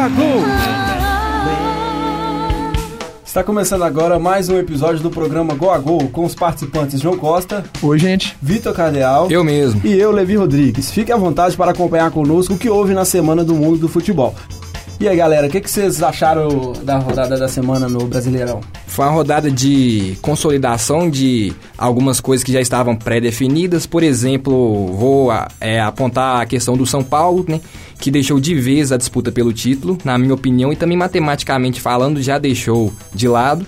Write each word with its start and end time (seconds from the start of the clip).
a 0.00 0.08
Gol. 0.08 0.40
Está 3.22 3.44
começando 3.44 3.84
agora 3.84 4.18
mais 4.18 4.48
um 4.48 4.56
episódio 4.56 5.02
do 5.02 5.10
programa 5.10 5.54
Go 5.54 5.70
a 5.70 5.78
Gol 5.78 6.08
com 6.08 6.24
os 6.24 6.34
participantes 6.34 6.98
João 6.98 7.18
Costa. 7.18 7.64
Oi, 7.82 7.98
gente. 7.98 8.34
Vitor 8.40 8.72
Cardeal. 8.72 9.30
Eu 9.30 9.44
mesmo. 9.44 9.82
E 9.84 9.92
eu, 9.92 10.10
Levi 10.10 10.36
Rodrigues. 10.36 10.90
Fique 10.90 11.12
à 11.12 11.16
vontade 11.18 11.54
para 11.54 11.72
acompanhar 11.72 12.10
conosco 12.10 12.54
o 12.54 12.58
que 12.58 12.70
houve 12.70 12.94
na 12.94 13.04
semana 13.04 13.44
do 13.44 13.54
mundo 13.54 13.76
do 13.76 13.88
futebol. 13.88 14.34
E 15.00 15.08
aí, 15.08 15.16
galera, 15.16 15.46
o 15.46 15.50
que, 15.50 15.62
que 15.62 15.70
vocês 15.70 16.02
acharam 16.02 16.74
da 16.82 16.98
rodada 16.98 17.38
da 17.38 17.48
semana 17.48 17.88
no 17.88 18.06
Brasileirão? 18.06 18.60
Foi 18.86 19.06
uma 19.06 19.12
rodada 19.12 19.50
de 19.50 20.18
consolidação 20.20 21.08
de 21.08 21.54
algumas 21.78 22.20
coisas 22.20 22.44
que 22.44 22.52
já 22.52 22.60
estavam 22.60 22.94
pré-definidas. 22.94 23.86
Por 23.86 24.02
exemplo, 24.02 24.88
vou 24.88 25.30
é, 25.58 25.80
apontar 25.80 26.42
a 26.42 26.44
questão 26.44 26.76
do 26.76 26.84
São 26.84 27.02
Paulo, 27.02 27.46
né? 27.48 27.62
Que 27.98 28.10
deixou 28.10 28.38
de 28.38 28.54
vez 28.54 28.92
a 28.92 28.98
disputa 28.98 29.32
pelo 29.32 29.54
título, 29.54 29.96
na 30.04 30.18
minha 30.18 30.34
opinião, 30.34 30.70
e 30.70 30.76
também 30.76 30.98
matematicamente 30.98 31.80
falando, 31.80 32.20
já 32.20 32.36
deixou 32.36 32.92
de 33.14 33.26
lado. 33.26 33.66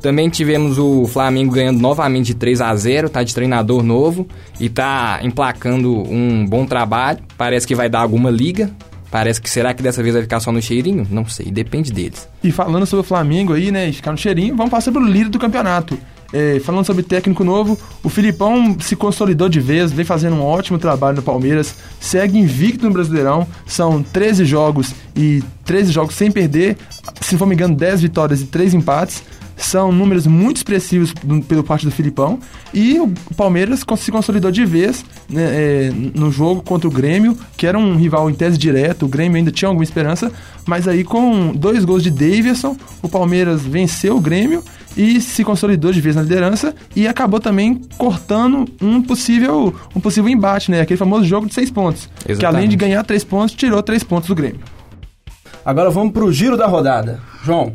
Também 0.00 0.30
tivemos 0.30 0.78
o 0.78 1.06
Flamengo 1.06 1.52
ganhando 1.52 1.78
novamente 1.78 2.28
de 2.28 2.34
3 2.36 2.62
a 2.62 2.74
0 2.74 3.10
tá 3.10 3.22
de 3.22 3.34
treinador 3.34 3.82
novo 3.82 4.26
e 4.58 4.70
tá 4.70 5.20
emplacando 5.22 5.92
um 6.10 6.46
bom 6.46 6.64
trabalho. 6.64 7.18
Parece 7.36 7.66
que 7.66 7.74
vai 7.74 7.90
dar 7.90 8.00
alguma 8.00 8.30
liga 8.30 8.70
Parece 9.10 9.40
que 9.40 9.50
será 9.50 9.74
que 9.74 9.82
dessa 9.82 10.02
vez 10.02 10.14
vai 10.14 10.22
ficar 10.22 10.40
só 10.40 10.52
no 10.52 10.62
cheirinho? 10.62 11.06
Não 11.10 11.26
sei, 11.26 11.50
depende 11.50 11.92
deles. 11.92 12.28
E 12.42 12.52
falando 12.52 12.86
sobre 12.86 13.04
o 13.04 13.06
Flamengo 13.08 13.52
aí, 13.52 13.70
né, 13.70 13.90
ficar 13.92 14.12
no 14.12 14.18
cheirinho, 14.18 14.56
vamos 14.56 14.70
passar 14.70 14.92
pelo 14.92 15.06
líder 15.06 15.30
do 15.30 15.38
campeonato. 15.38 15.98
É, 16.32 16.60
falando 16.60 16.86
sobre 16.86 17.02
técnico 17.02 17.42
novo, 17.42 17.76
o 18.04 18.08
Filipão 18.08 18.76
se 18.78 18.94
consolidou 18.94 19.48
de 19.48 19.58
vez, 19.58 19.90
vem 19.90 20.04
fazendo 20.04 20.36
um 20.36 20.42
ótimo 20.42 20.78
trabalho 20.78 21.16
no 21.16 21.22
Palmeiras, 21.22 21.74
segue 21.98 22.38
invicto 22.38 22.86
no 22.86 22.92
Brasileirão, 22.92 23.48
são 23.66 24.00
13 24.00 24.44
jogos 24.44 24.94
e 25.16 25.42
13 25.64 25.90
jogos 25.90 26.14
sem 26.14 26.30
perder, 26.30 26.76
se 27.20 27.32
não 27.32 27.38
for 27.40 27.46
me 27.46 27.54
engano, 27.54 27.74
10 27.74 28.02
vitórias 28.02 28.40
e 28.40 28.46
3 28.46 28.74
empates 28.74 29.24
são 29.64 29.92
números 29.92 30.26
muito 30.26 30.58
expressivos 30.58 31.12
do, 31.22 31.42
pelo 31.42 31.62
parte 31.62 31.84
do 31.84 31.90
Filipão. 31.90 32.38
E 32.72 32.98
o 32.98 33.12
Palmeiras 33.36 33.84
se 33.96 34.10
consolidou 34.10 34.50
de 34.50 34.64
vez 34.64 35.04
né, 35.28 35.42
é, 35.42 35.92
no 36.14 36.30
jogo 36.30 36.62
contra 36.62 36.88
o 36.88 36.90
Grêmio, 36.90 37.36
que 37.56 37.66
era 37.66 37.78
um 37.78 37.96
rival 37.96 38.30
em 38.30 38.34
tese 38.34 38.58
direto. 38.58 39.06
O 39.06 39.08
Grêmio 39.08 39.36
ainda 39.36 39.50
tinha 39.50 39.68
alguma 39.68 39.84
esperança, 39.84 40.32
mas 40.66 40.86
aí 40.86 41.04
com 41.04 41.52
dois 41.54 41.84
gols 41.84 42.02
de 42.02 42.10
Davidson, 42.10 42.76
o 43.02 43.08
Palmeiras 43.08 43.62
venceu 43.62 44.16
o 44.16 44.20
Grêmio 44.20 44.62
e 44.96 45.20
se 45.20 45.44
consolidou 45.44 45.92
de 45.92 46.00
vez 46.00 46.16
na 46.16 46.22
liderança 46.22 46.74
e 46.94 47.06
acabou 47.06 47.40
também 47.40 47.80
cortando 47.96 48.66
um 48.80 49.00
possível, 49.02 49.74
um 49.94 50.00
possível 50.00 50.28
embate, 50.28 50.70
né? 50.70 50.80
Aquele 50.80 50.98
famoso 50.98 51.24
jogo 51.24 51.46
de 51.46 51.54
seis 51.54 51.70
pontos. 51.70 52.08
Exatamente. 52.18 52.38
Que 52.38 52.46
além 52.46 52.68
de 52.68 52.76
ganhar 52.76 53.04
três 53.04 53.24
pontos, 53.24 53.54
tirou 53.54 53.82
três 53.82 54.02
pontos 54.02 54.28
do 54.28 54.34
Grêmio. 54.34 54.60
Agora 55.64 55.90
vamos 55.90 56.12
para 56.12 56.24
o 56.24 56.32
giro 56.32 56.56
da 56.56 56.66
rodada. 56.66 57.20
João, 57.44 57.74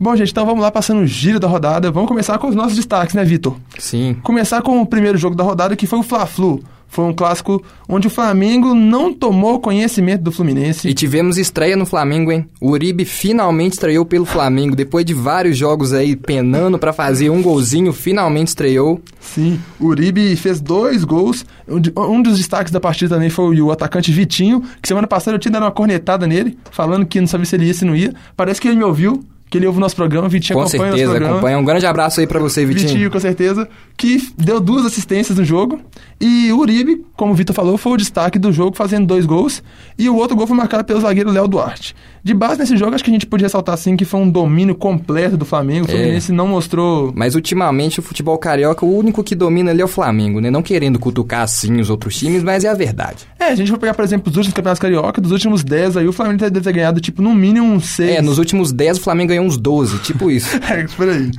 Bom, 0.00 0.14
gente, 0.14 0.30
então 0.30 0.46
vamos 0.46 0.62
lá 0.62 0.70
passando 0.70 1.00
o 1.00 1.06
giro 1.06 1.40
da 1.40 1.48
rodada. 1.48 1.90
Vamos 1.90 2.08
começar 2.08 2.38
com 2.38 2.46
os 2.46 2.54
nossos 2.54 2.76
destaques, 2.76 3.16
né, 3.16 3.24
Vitor? 3.24 3.56
Sim. 3.78 4.16
Começar 4.22 4.62
com 4.62 4.80
o 4.80 4.86
primeiro 4.86 5.18
jogo 5.18 5.34
da 5.34 5.42
rodada, 5.42 5.74
que 5.74 5.88
foi 5.88 5.98
o 5.98 6.04
Fla-Flu. 6.04 6.62
Foi 6.86 7.04
um 7.04 7.12
clássico 7.12 7.62
onde 7.86 8.06
o 8.06 8.10
Flamengo 8.10 8.74
não 8.74 9.12
tomou 9.12 9.60
conhecimento 9.60 10.22
do 10.22 10.32
Fluminense. 10.32 10.88
E 10.88 10.94
tivemos 10.94 11.36
estreia 11.36 11.76
no 11.76 11.84
Flamengo, 11.84 12.30
hein? 12.32 12.48
O 12.60 12.70
Uribe 12.70 13.04
finalmente 13.04 13.72
estreou 13.72 14.06
pelo 14.06 14.24
Flamengo. 14.24 14.76
Depois 14.76 15.04
de 15.04 15.12
vários 15.12 15.58
jogos 15.58 15.92
aí 15.92 16.16
penando 16.16 16.78
para 16.78 16.92
fazer 16.92 17.28
um 17.28 17.42
golzinho, 17.42 17.92
finalmente 17.92 18.48
estreou. 18.48 19.02
Sim, 19.20 19.60
o 19.78 19.86
Uribe 19.86 20.34
fez 20.36 20.60
dois 20.60 21.04
gols. 21.04 21.44
Um 21.68 22.22
dos 22.22 22.38
destaques 22.38 22.72
da 22.72 22.80
partida 22.80 23.16
também 23.16 23.28
foi 23.28 23.60
o 23.60 23.70
atacante 23.70 24.12
Vitinho, 24.12 24.62
que 24.80 24.88
semana 24.88 25.08
passada 25.08 25.34
eu 25.34 25.40
tinha 25.40 25.52
dado 25.52 25.64
uma 25.64 25.72
cornetada 25.72 26.26
nele, 26.26 26.56
falando 26.70 27.04
que 27.04 27.20
não 27.20 27.26
sabia 27.26 27.44
se 27.44 27.56
ele 27.56 27.66
ia, 27.66 27.74
se 27.74 27.84
não 27.84 27.94
ia. 27.94 28.14
Parece 28.34 28.60
que 28.60 28.68
ele 28.68 28.78
me 28.78 28.84
ouviu 28.84 29.22
que 29.50 29.58
ele 29.58 29.66
ouve 29.66 29.78
o 29.78 29.80
nosso 29.80 29.96
programa, 29.96 30.28
Vitinho 30.28 30.58
com 30.58 30.62
acompanha 30.62 30.92
certeza, 30.92 30.96
o 30.96 31.06
nosso 31.06 31.16
programa. 31.16 31.38
acompanha. 31.38 31.58
Um 31.58 31.64
grande 31.64 31.86
abraço 31.86 32.20
aí 32.20 32.26
para 32.26 32.38
você, 32.38 32.64
Vitinho. 32.64 32.88
Vitinho, 32.88 33.10
com 33.10 33.20
certeza, 33.20 33.68
que 33.96 34.30
deu 34.36 34.60
duas 34.60 34.84
assistências 34.84 35.38
no 35.38 35.44
jogo. 35.44 35.80
E 36.20 36.52
o 36.52 36.58
Uribe, 36.58 37.04
como 37.16 37.32
o 37.32 37.34
Vitor 37.34 37.54
falou, 37.54 37.78
foi 37.78 37.92
o 37.92 37.96
destaque 37.96 38.38
do 38.38 38.52
jogo, 38.52 38.76
fazendo 38.76 39.06
dois 39.06 39.24
gols. 39.24 39.62
E 39.98 40.08
o 40.08 40.16
outro 40.16 40.36
gol 40.36 40.46
foi 40.46 40.56
marcado 40.56 40.84
pelo 40.84 41.00
zagueiro 41.00 41.30
Léo 41.30 41.48
Duarte. 41.48 41.94
De 42.22 42.34
base 42.34 42.58
nesse 42.60 42.76
jogo, 42.76 42.94
acho 42.94 43.04
que 43.04 43.10
a 43.10 43.12
gente 43.12 43.26
podia 43.26 43.46
ressaltar 43.46 43.74
assim 43.74 43.96
que 43.96 44.04
foi 44.04 44.20
um 44.20 44.28
domínio 44.28 44.74
completo 44.74 45.36
do 45.36 45.44
Flamengo. 45.44 45.86
O 45.86 45.90
é. 45.90 45.92
Fluminense 45.92 46.32
é. 46.32 46.34
não 46.34 46.46
mostrou. 46.46 47.12
Mas 47.14 47.34
ultimamente 47.34 48.00
o 48.00 48.02
futebol 48.02 48.36
carioca, 48.36 48.84
o 48.84 48.96
único 48.96 49.22
que 49.24 49.34
domina 49.34 49.70
ali 49.70 49.80
é 49.80 49.84
o 49.84 49.88
Flamengo, 49.88 50.40
né? 50.40 50.50
Não 50.50 50.62
querendo 50.62 50.98
cutucar 50.98 51.42
assim 51.42 51.80
os 51.80 51.88
outros 51.88 52.16
times, 52.18 52.42
mas 52.42 52.64
é 52.64 52.68
a 52.68 52.74
verdade. 52.74 53.26
É, 53.38 53.46
a 53.46 53.54
gente 53.54 53.70
vai 53.70 53.80
pegar, 53.80 53.94
por 53.94 54.04
exemplo, 54.04 54.30
os 54.30 54.36
últimos 54.36 54.54
campeonatos 54.54 54.80
carioca, 54.80 55.20
dos 55.20 55.32
últimos 55.32 55.62
10 55.64 55.96
aí, 55.96 56.08
o 56.08 56.12
Flamengo 56.12 56.38
deve 56.38 56.60
ter 56.60 56.72
ganhado, 56.72 57.00
tipo, 57.00 57.22
no 57.22 57.34
mínimo 57.34 57.66
uns 57.66 57.86
6. 57.86 58.16
É, 58.16 58.22
nos 58.22 58.38
últimos 58.38 58.72
10 58.72 58.98
o 58.98 59.00
Flamengo 59.00 59.28
ganhou 59.28 59.37
uns 59.40 59.56
12, 59.56 59.98
tipo 59.98 60.30
isso. 60.30 60.56
é, 60.70 60.84
espera 60.84 61.12
aí. 61.12 61.30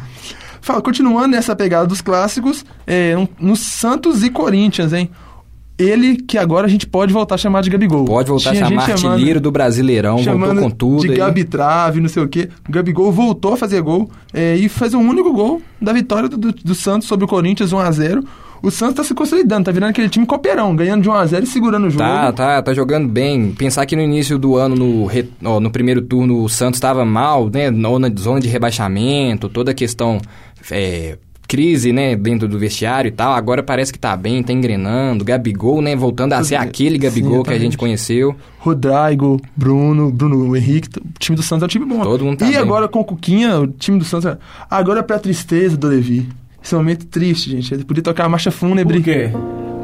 Fala, 0.61 0.81
continuando 0.81 1.29
nessa 1.29 1.55
pegada 1.55 1.87
dos 1.87 2.01
clássicos, 2.01 2.65
é, 2.85 3.15
no 3.39 3.55
Santos 3.55 4.23
e 4.23 4.29
Corinthians, 4.29 4.93
hein? 4.93 5.09
ele 5.79 6.17
que 6.17 6.37
agora 6.37 6.67
a 6.67 6.69
gente 6.69 6.85
pode 6.85 7.13
voltar 7.13 7.35
a 7.35 7.37
chamar 7.37 7.61
de 7.61 7.69
Gabigol. 7.69 8.03
Pode 8.03 8.27
voltar 8.27 8.51
Tinha 8.51 8.65
a 8.65 8.69
chamar 8.69 8.89
artilheiro 8.89 9.39
do 9.39 9.49
Brasileirão, 9.49 10.17
voltou 10.17 10.55
com 10.55 10.69
tudo. 10.69 11.01
De 11.03 11.11
aí. 11.11 11.17
Gabi 11.17 11.45
Trave, 11.45 12.01
não 12.01 12.09
sei 12.09 12.21
o 12.21 12.27
quê. 12.27 12.49
O 12.67 12.71
Gabigol 12.71 13.11
voltou 13.13 13.53
a 13.53 13.57
fazer 13.57 13.81
gol 13.81 14.11
é, 14.33 14.57
e 14.57 14.67
fez 14.67 14.93
um 14.93 14.99
único 14.99 15.31
gol 15.31 15.61
da 15.81 15.93
vitória 15.93 16.27
do, 16.27 16.37
do, 16.37 16.51
do 16.51 16.75
Santos 16.75 17.07
sobre 17.07 17.23
o 17.23 17.27
Corinthians 17.27 17.71
1 17.71 17.79
a 17.79 17.91
0 17.91 18.23
o 18.61 18.69
Santos 18.71 18.95
tá 18.95 19.03
se 19.03 19.13
consolidando, 19.13 19.65
tá 19.65 19.71
virando 19.71 19.89
aquele 19.91 20.09
time 20.09 20.25
cooperão, 20.25 20.75
ganhando 20.75 21.01
de 21.03 21.09
1x0 21.09 21.43
e 21.43 21.47
segurando 21.47 21.87
o 21.87 21.89
jogo. 21.89 22.03
Tá, 22.03 22.31
tá, 22.31 22.61
tá 22.61 22.73
jogando 22.73 23.07
bem. 23.07 23.51
Pensar 23.51 23.85
que 23.85 23.95
no 23.95 24.01
início 24.01 24.37
do 24.37 24.55
ano, 24.57 24.75
no, 24.75 25.05
re, 25.05 25.29
ó, 25.43 25.59
no 25.59 25.71
primeiro 25.71 26.01
turno, 26.01 26.43
o 26.43 26.49
Santos 26.49 26.77
estava 26.77 27.03
mal, 27.05 27.49
né? 27.49 27.69
Na 27.71 27.89
zona 28.17 28.39
de 28.39 28.47
rebaixamento, 28.47 29.49
toda 29.49 29.71
a 29.71 29.73
questão 29.73 30.19
é, 30.71 31.17
crise, 31.47 31.91
né, 31.91 32.15
dentro 32.15 32.47
do 32.47 32.59
vestiário 32.59 33.09
e 33.09 33.11
tal. 33.11 33.33
Agora 33.33 33.63
parece 33.63 33.91
que 33.91 33.97
tá 33.97 34.15
bem, 34.15 34.43
tá 34.43 34.53
engrenando. 34.53 35.25
Gabigol, 35.25 35.81
né, 35.81 35.95
voltando 35.95 36.33
a 36.33 36.43
ser 36.43 36.55
aquele 36.55 36.97
Gabigol 36.97 37.37
Sim, 37.37 37.43
que 37.43 37.53
a 37.53 37.59
gente 37.59 37.77
conheceu. 37.77 38.35
Rodrigo, 38.59 39.41
Bruno, 39.57 40.11
Bruno 40.11 40.55
Henrique, 40.55 40.87
o 40.99 41.03
time 41.17 41.35
do 41.35 41.41
Santos 41.41 41.63
é 41.63 41.65
um 41.65 41.69
time 41.69 41.85
bom. 41.85 42.01
Todo 42.03 42.23
mundo 42.23 42.37
tá 42.37 42.45
E 42.45 42.49
bem. 42.49 42.57
agora 42.57 42.87
com 42.87 42.99
o 42.99 43.03
Cuquinha, 43.05 43.59
o 43.59 43.67
time 43.67 43.97
do 43.97 44.05
Santos, 44.05 44.37
agora 44.69 44.99
é 44.99 45.03
pra 45.03 45.17
tristeza 45.17 45.75
do 45.75 45.87
Levi. 45.87 46.29
Esse 46.69 46.75
é 46.75 46.77
um 46.77 46.81
momento 46.81 47.07
triste, 47.07 47.49
gente. 47.49 47.73
Ele 47.73 47.83
podia 47.83 48.03
tocar 48.03 48.25
a 48.25 48.29
marcha 48.29 48.51
fúnebre. 48.51 48.97
Por 48.97 49.03
quê? 49.05 49.31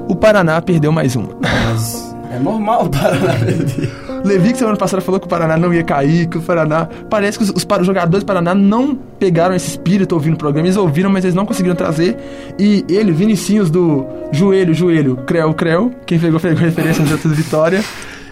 O 0.08 0.16
Paraná 0.16 0.62
perdeu 0.62 0.92
mais 0.92 1.16
um. 1.16 1.26
Mas 1.42 2.16
é 2.32 2.38
normal 2.38 2.86
o 2.86 2.90
Paraná 2.92 3.34
perder. 3.44 3.92
Levi, 4.24 4.52
que 4.52 4.60
semana 4.60 4.78
passada 4.78 5.02
falou 5.02 5.20
que 5.20 5.26
o 5.26 5.30
Paraná 5.30 5.58
não 5.58 5.74
ia 5.74 5.84
cair, 5.84 6.28
que 6.28 6.38
o 6.38 6.42
Paraná. 6.44 6.88
Parece 7.10 7.40
que 7.40 7.44
os, 7.44 7.50
os, 7.50 7.66
os 7.66 7.88
jogadores 7.88 8.24
do 8.24 8.28
Paraná 8.28 8.54
não 8.54 8.94
pegaram 8.94 9.56
esse 9.56 9.70
espírito 9.70 10.14
ouvindo 10.14 10.36
o 10.36 10.38
programa, 10.38 10.68
eles 10.68 10.78
ouviram, 10.78 11.10
mas 11.10 11.26
eles 11.26 11.34
não 11.34 11.44
conseguiram 11.44 11.76
trazer. 11.76 12.18
E 12.60 12.86
ele, 12.88 13.12
Vinicinhos 13.12 13.72
do 13.72 14.06
Joelho, 14.32 14.72
Joelho, 14.76 15.16
Creu, 15.26 15.56
Creu, 15.56 15.92
quem 16.06 16.20
pegou, 16.20 16.40
pegou 16.40 16.62
referência 16.62 17.04
no 17.04 17.34
Vitória. 17.34 17.84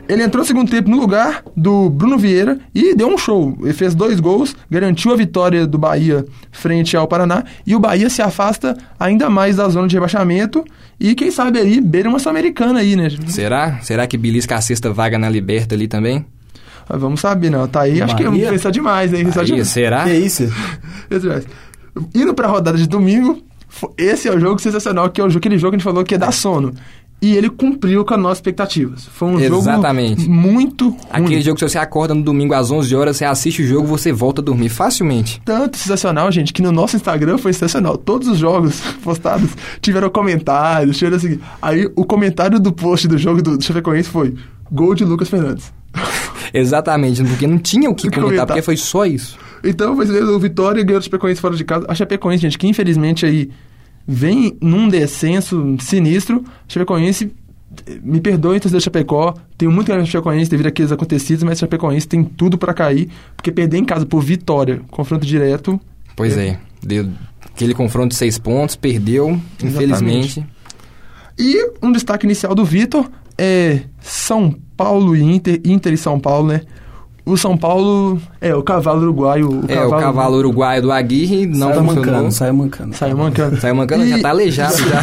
Ele 0.08 0.22
entrou 0.22 0.42
no 0.42 0.48
segundo 0.48 0.70
tempo 0.70 0.90
no 0.90 1.00
lugar 1.00 1.44
do 1.56 1.90
Bruno 1.90 2.18
Vieira 2.18 2.60
e 2.76 2.94
deu 2.94 3.08
um 3.08 3.18
show. 3.18 3.58
Ele 3.62 3.74
fez 3.74 3.96
dois 3.96 4.20
gols, 4.20 4.56
garantiu 4.70 5.14
a 5.14 5.16
vitória 5.16 5.66
do 5.66 5.78
Bahia 5.78 6.26
frente 6.52 6.98
ao 6.98 7.08
Paraná 7.08 7.44
e 7.66 7.76
o 7.76 7.80
Bahia 7.80 8.10
se 8.10 8.22
afasta 8.22 8.78
ainda 9.00 9.30
mais 9.30 9.56
da 9.56 9.68
zona 9.70 9.88
de 9.88 9.96
rebaixamento 9.96 10.64
e 11.00 11.16
quem 11.16 11.32
sabe 11.32 11.60
aí 11.60 11.80
beira 11.80 12.10
uma 12.10 12.20
Sul-Americana 12.20 12.80
aí, 12.80 12.96
né? 12.96 13.10
Será? 13.28 13.80
Será 13.82 14.06
que 14.06 14.18
belisca 14.18 14.56
a 14.56 14.62
sexta 14.62 14.92
vaga 14.92 15.18
na 15.18 15.30
Liberta 15.30 15.74
ali 15.74 15.88
também? 15.88 16.26
Ah, 16.90 16.98
vamos 16.98 17.22
saber, 17.22 17.50
não. 17.50 17.66
Tá 17.68 17.82
aí, 17.82 18.02
acho 18.02 18.16
que 18.16 18.24
vamos 18.24 18.42
pensar 18.42 18.72
demais, 18.72 19.12
né? 19.12 19.24
Bahia, 19.24 19.44
demais. 19.46 19.68
será? 19.70 20.04
Que 20.04 20.10
é 20.10 20.20
isso? 20.20 20.44
Indo 22.14 22.34
pra 22.34 22.48
rodada 22.48 22.78
de 22.78 22.88
domingo, 22.88 23.42
esse 23.98 24.28
é 24.28 24.34
o 24.34 24.40
jogo 24.40 24.60
sensacional, 24.60 25.10
que 25.10 25.22
é 25.22 25.26
aquele 25.26 25.58
jogo 25.58 25.72
que 25.72 25.76
a 25.76 25.80
gente 25.80 25.84
falou 25.84 26.04
que 26.04 26.16
é 26.16 26.18
dar 26.18 26.32
sono 26.32 26.74
e 27.24 27.38
ele 27.38 27.50
cumpriu 27.50 28.04
com 28.04 28.14
as 28.14 28.20
nossas 28.20 28.40
expectativas. 28.40 29.06
Foi 29.06 29.30
um 29.30 29.40
Exatamente. 29.40 30.24
jogo 30.24 30.34
muito 30.34 30.90
ruim. 30.90 30.98
Aquele 31.10 31.42
jogo 31.42 31.58
que 31.58 31.70
você 31.70 31.78
acorda 31.78 32.14
no 32.14 32.22
domingo 32.22 32.54
às 32.54 32.70
11 32.70 32.94
horas, 32.94 33.16
você 33.16 33.24
assiste 33.24 33.62
o 33.62 33.66
jogo, 33.66 33.88
você 33.88 34.12
volta 34.12 34.42
a 34.42 34.44
dormir 34.44 34.68
facilmente. 34.68 35.42
Tanto 35.46 35.78
sensacional, 35.78 36.30
gente, 36.34 36.52
que 36.52 36.62
no 36.62 36.70
nosso 36.70 36.98
Instagram 36.98 37.38
foi 37.38 37.54
sensacional. 37.54 37.98
Todos 37.98 38.28
os 38.28 38.38
jogos 38.38 38.82
postados 39.02 39.52
tiveram 39.80 40.10
comentários, 40.10 40.98
tiveram 40.98 41.16
assim. 41.16 41.40
Aí 41.62 41.90
o 41.96 42.04
comentário 42.04 42.60
do 42.60 42.74
post 42.74 43.08
do 43.08 43.18
jogo 43.18 43.42
do 43.42 43.64
Chapecoense 43.64 44.10
foi 44.10 44.36
gol 44.70 44.94
de 44.94 45.06
Lucas 45.06 45.30
Fernandes. 45.30 45.72
Exatamente, 46.54 47.24
porque 47.24 47.48
não 47.48 47.58
tinha 47.58 47.90
o 47.90 47.96
que 47.96 48.10
comentar, 48.10 48.24
comentar, 48.24 48.48
porque 48.48 48.62
foi 48.62 48.76
só 48.76 49.06
isso. 49.06 49.38
Então, 49.64 49.96
foi 49.96 50.06
o 50.24 50.40
Vitória 50.40 50.84
ganhou 50.84 51.00
o 51.00 51.02
Chapecoense 51.02 51.40
fora 51.40 51.56
de 51.56 51.64
casa. 51.64 51.86
A 51.88 51.96
Chapecoense, 51.96 52.42
gente, 52.42 52.58
que 52.58 52.68
infelizmente 52.68 53.26
aí 53.26 53.50
vem 54.08 54.58
num 54.62 54.88
descenso 54.88 55.76
sinistro. 55.80 56.44
Chapecoense, 56.68 57.32
me 58.04 58.22
perdoe, 58.22 58.60
torcedor 58.60 58.80
de 58.80 58.86
Chapecó, 58.86 59.34
tenho 59.58 59.72
muito 59.72 59.88
carinho 59.88 60.06
de 60.06 60.12
Chapecoense 60.12 60.50
devido 60.50 60.68
àqueles 60.68 60.92
acontecidos, 60.92 61.44
mas 61.44 61.60
Chapecoense 61.60 62.08
tem 62.08 62.24
tudo 62.24 62.58
para 62.58 62.74
cair, 62.74 63.10
porque 63.36 63.52
perder 63.52 63.78
em 63.78 63.86
casa 63.86 64.06
por 64.06 64.22
vitória, 64.22 64.82
confronto 64.92 65.26
direto... 65.26 65.80
Pois 66.16 66.38
é, 66.38 66.48
é 66.48 66.60
deu 66.82 67.10
aquele 67.54 67.74
confronto 67.74 68.10
de 68.10 68.16
seis 68.16 68.38
pontos, 68.38 68.76
perdeu, 68.76 69.40
Exatamente. 69.62 69.66
infelizmente. 69.66 70.46
E 71.38 71.72
um 71.82 71.92
destaque 71.92 72.26
inicial 72.26 72.54
do 72.54 72.64
Vitor 72.64 73.10
é 73.38 73.82
São 74.00 74.56
Paulo 74.78 75.16
e 75.16 75.22
Inter, 75.22 75.60
Inter 75.66 75.94
e 75.94 75.98
São 75.98 76.20
Paulo, 76.20 76.50
né? 76.50 76.62
O 77.26 77.38
São 77.38 77.58
Paulo 77.58 78.20
é 78.42 78.54
o 78.56 78.62
cavalo 78.62 79.02
uruguaio. 79.02 79.50
O 79.50 79.64
é, 79.72 79.86
o 79.86 79.90
cavalo 79.92 80.38
uruguaio 80.38 80.82
do 80.82 80.92
Aguirre 80.92 81.46
não 81.48 81.70
saiu 81.70 81.84
mancando, 81.84 82.32
saiu 82.32 82.54
mancando. 82.54 82.96
Saiu 82.96 83.18
mancando. 83.18 83.62
Saiu 83.62 83.76
mancando, 83.76 84.04
E- 84.06 84.10
já 84.10 84.20
tá 84.20 84.30
aleijado 84.30 84.78
já. 84.90 85.02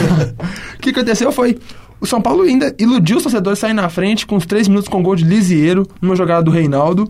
O 0.77 0.79
que 0.81 0.91
aconteceu 0.91 1.33
foi. 1.33 1.59
O 2.01 2.07
São 2.07 2.21
Paulo 2.21 2.43
ainda 2.43 2.75
iludiu 2.79 3.19
os 3.19 3.23
torcedores 3.23 3.59
sair 3.59 3.75
na 3.75 3.89
frente 3.89 4.27
com 4.27 4.37
uns 4.37 4.47
3 4.47 4.69
minutos 4.69 4.89
com 4.89 5.03
gol 5.03 5.15
de 5.17 5.25
Lisieiro, 5.25 5.87
numa 6.01 6.17
jogada 6.17 6.43
do 6.43 6.51
Reinaldo. 6.51 7.07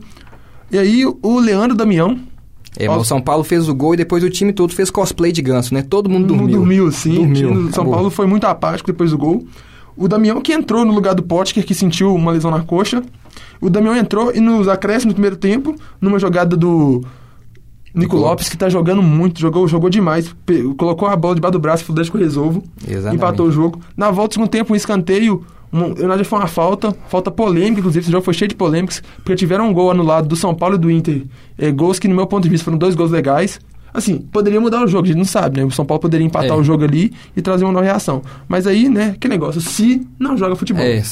E 0.71 0.79
aí 0.79 1.05
o 1.07 1.39
Leandro 1.41 1.77
Damião. 1.77 2.19
É, 2.77 2.89
mas 2.89 3.01
o 3.01 3.05
São 3.05 3.21
Paulo 3.21 3.43
fez 3.43 3.69
o 3.69 3.75
gol 3.75 3.95
e 3.95 3.97
depois 3.97 4.23
o 4.23 4.31
time 4.31 4.53
todo 4.53 4.73
fez 4.73 4.91
cosplay 4.91 5.33
de 5.33 5.43
ganso, 5.43 5.75
né? 5.75 5.83
Todo 5.83 6.09
mundo 6.09 6.29
dormiu. 6.29 6.59
dormiu 6.59 6.93
sim. 6.93 7.15
Dormiu, 7.15 7.53
O 7.53 7.73
São. 7.73 7.85
Paulo 7.89 8.11
foi 8.11 8.27
muito 8.27 8.45
apático 8.47 8.93
depois 8.93 9.11
do 9.11 9.19
gol. 9.19 9.45
O 9.97 10.09
Damião 10.09 10.41
que 10.41 10.53
entrou 10.53 10.85
no 10.85 10.93
lugar 10.93 11.15
do 11.15 11.23
Potker, 11.23 11.65
que 11.65 11.75
sentiu 11.75 12.15
uma 12.15 12.33
lesão 12.33 12.51
na 12.51 12.63
coxa. 12.63 13.03
O 13.61 13.69
Damião 13.69 13.97
entrou 13.97 14.35
e 14.35 14.41
nos 14.41 14.69
acréscimos 14.69 15.13
no 15.13 15.15
primeiro 15.15 15.37
tempo, 15.37 15.75
numa 16.01 16.19
jogada 16.19 16.57
do 16.57 17.05
Nico 17.95 18.17
Lopes, 18.17 18.49
que 18.49 18.57
tá 18.57 18.69
jogando 18.69 19.03
muito, 19.03 19.41
jogou, 19.41 19.67
jogou 19.67 19.91
demais. 19.91 20.35
Colocou 20.77 21.09
a 21.09 21.17
bola 21.17 21.35
debaixo 21.35 21.53
do 21.53 21.59
braço 21.59 21.85
falou, 21.85 21.97
deixa 21.97 22.11
que 22.11 22.17
eu 22.17 22.21
resolvo. 22.21 22.63
Exatamente. 22.87 23.17
Empatou 23.17 23.47
o 23.47 23.53
jogo. 23.53 23.81
Na 23.97 24.11
volta 24.11 24.29
do 24.29 24.35
segundo 24.35 24.51
tempo, 24.51 24.73
um 24.73 24.77
escanteio. 24.77 25.45
Um, 25.73 25.95
eu 25.97 26.11
acho 26.11 26.23
que 26.23 26.29
foi 26.29 26.39
uma 26.39 26.49
falta, 26.49 26.97
falta 27.09 27.31
polêmica, 27.31 27.81
inclusive. 27.81 28.05
Esse 28.05 28.13
jogo 28.13 28.25
foi 28.25 28.35
cheio 28.35 28.49
de 28.49 28.55
polêmicas, 28.55 29.03
porque 29.17 29.37
tiveram 29.37 29.69
um 29.69 29.73
gol 29.73 29.91
anulado 29.91 30.29
do 30.29 30.37
São 30.37 30.55
Paulo 30.55 30.77
e 30.77 30.79
do 30.79 30.91
Inter. 30.91 31.25
É, 31.59 31.71
gols 31.71 31.99
que, 31.99 32.09
no 32.09 32.15
meu 32.15 32.27
ponto 32.27 32.43
de 32.45 32.49
vista, 32.49 32.65
foram 32.65 32.79
dois 32.79 32.95
gols 32.95 33.11
legais. 33.11 33.61
Assim, 33.93 34.19
poderia 34.19 34.61
mudar 34.61 34.83
o 34.85 34.87
jogo, 34.87 35.05
a 35.05 35.09
gente 35.09 35.17
não 35.19 35.25
sabe, 35.25 35.59
né? 35.61 35.65
O 35.67 35.71
São 35.71 35.85
Paulo 35.85 36.01
poderia 36.01 36.25
empatar 36.27 36.51
É. 36.51 36.61
o 36.61 36.63
jogo 36.63 36.85
ali 36.85 37.13
e 37.37 37.43
trazer 37.43 37.65
uma 37.65 37.73
nova 37.73 37.85
reação. 37.85 38.23
Mas 38.49 38.67
aí, 38.67 38.89
né, 38.89 39.17
que 39.19 39.27
negócio, 39.29 39.61
se 39.61 40.07
não 40.19 40.37
joga 40.37 40.55
futebol. 40.57 40.83
É, 40.83 41.03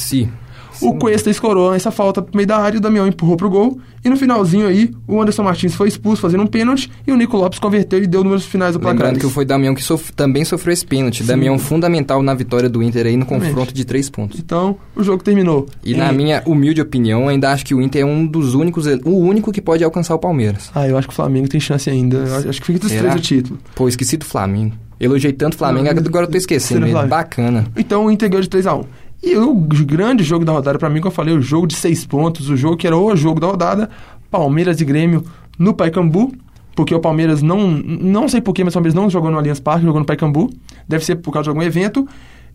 sim. 0.78 0.88
O 0.88 0.94
Cuesta 0.94 1.28
escorou 1.30 1.74
essa 1.74 1.90
falta 1.90 2.20
pro 2.22 2.34
meio 2.36 2.46
da 2.46 2.58
área, 2.58 2.78
o 2.78 2.80
Damião 2.80 3.06
empurrou 3.06 3.36
pro 3.36 3.50
gol. 3.50 3.78
E 4.04 4.08
no 4.08 4.16
finalzinho 4.16 4.66
aí, 4.66 4.90
o 5.06 5.20
Anderson 5.20 5.42
Martins 5.42 5.74
foi 5.74 5.88
expulso 5.88 6.22
fazendo 6.22 6.42
um 6.42 6.46
pênalti 6.46 6.90
e 7.06 7.12
o 7.12 7.16
Nico 7.16 7.36
Lopes 7.36 7.58
converteu 7.58 8.02
e 8.02 8.06
deu 8.06 8.22
números 8.22 8.44
finais 8.44 8.72
do 8.74 8.80
placar. 8.80 9.06
Lembrando 9.06 9.20
que 9.20 9.32
foi 9.32 9.44
Damião 9.44 9.74
que 9.74 9.82
sof- 9.82 10.12
também 10.12 10.44
sofreu 10.44 10.72
esse 10.72 10.86
pênalti. 10.86 11.22
Damião 11.24 11.58
fundamental 11.58 12.22
na 12.22 12.32
vitória 12.34 12.68
do 12.68 12.82
Inter 12.82 13.06
aí 13.06 13.16
no 13.16 13.26
confronto 13.26 13.74
de 13.74 13.84
três 13.84 14.08
pontos. 14.08 14.38
Então, 14.38 14.76
o 14.94 15.02
jogo 15.02 15.22
terminou. 15.22 15.66
E 15.84 15.94
na 15.94 16.12
minha 16.12 16.42
humilde 16.46 16.80
opinião, 16.80 17.28
ainda 17.28 17.50
acho 17.52 17.64
que 17.66 17.74
o 17.74 17.82
Inter 17.82 18.02
é 18.02 18.04
um 18.04 18.24
dos 18.26 18.54
únicos, 18.54 18.86
o 19.04 19.10
único 19.18 19.50
que 19.52 19.60
pode 19.60 19.82
alcançar 19.82 20.14
o 20.14 20.18
Palmeiras. 20.18 20.70
Ah, 20.74 20.86
eu 20.86 20.96
acho 20.96 21.08
que 21.08 21.12
o 21.12 21.16
Flamengo 21.16 21.48
tem 21.48 21.58
chance 21.60 21.90
ainda. 21.90 22.18
Eu 22.18 22.36
acho- 22.50 22.60
que 22.60 22.66
fica 22.66 22.78
dos 22.78 22.88
Será? 22.90 23.02
três 23.10 23.14
o 23.16 23.20
título. 23.20 23.58
Pô, 23.74 23.88
esqueci 23.88 24.16
do 24.16 24.24
Flamengo. 24.24 24.74
Elogiei 25.00 25.32
tanto 25.32 25.54
o 25.54 25.58
Flamengo, 25.58 25.88
agora 25.88 26.26
eu 26.26 26.30
tô 26.30 26.36
esquecendo. 26.36 26.86
Bacana. 27.08 27.66
Então 27.76 28.06
o 28.06 28.10
Inter 28.10 28.28
ganhou 28.28 28.42
de 28.42 28.48
3x1. 28.48 28.84
E 29.22 29.36
o 29.36 29.54
grande 29.54 30.22
jogo 30.22 30.44
da 30.44 30.52
rodada, 30.52 30.78
pra 30.78 30.88
mim, 30.88 31.00
que 31.00 31.06
eu 31.06 31.10
falei, 31.10 31.34
o 31.34 31.42
jogo 31.42 31.66
de 31.66 31.74
seis 31.74 32.06
pontos, 32.06 32.48
o 32.48 32.56
jogo 32.56 32.76
que 32.76 32.86
era 32.86 32.96
o 32.96 33.16
jogo 33.16 33.40
da 33.40 33.48
rodada, 33.48 33.90
Palmeiras 34.30 34.80
e 34.80 34.84
Grêmio 34.84 35.24
no 35.58 35.74
Paicambu, 35.74 36.32
porque 36.76 36.94
o 36.94 37.00
Palmeiras 37.00 37.42
não, 37.42 37.68
não 37.68 38.28
sei 38.28 38.40
porquê, 38.40 38.62
mas 38.62 38.72
o 38.72 38.76
Palmeiras 38.76 38.94
não 38.94 39.10
jogou 39.10 39.30
no 39.30 39.38
Allianz 39.38 39.58
Parque, 39.58 39.84
jogou 39.84 40.00
no 40.00 40.06
Paicambu, 40.06 40.50
deve 40.86 41.04
ser 41.04 41.16
por 41.16 41.32
causa 41.32 41.44
de 41.44 41.48
algum 41.50 41.62
evento, 41.62 42.06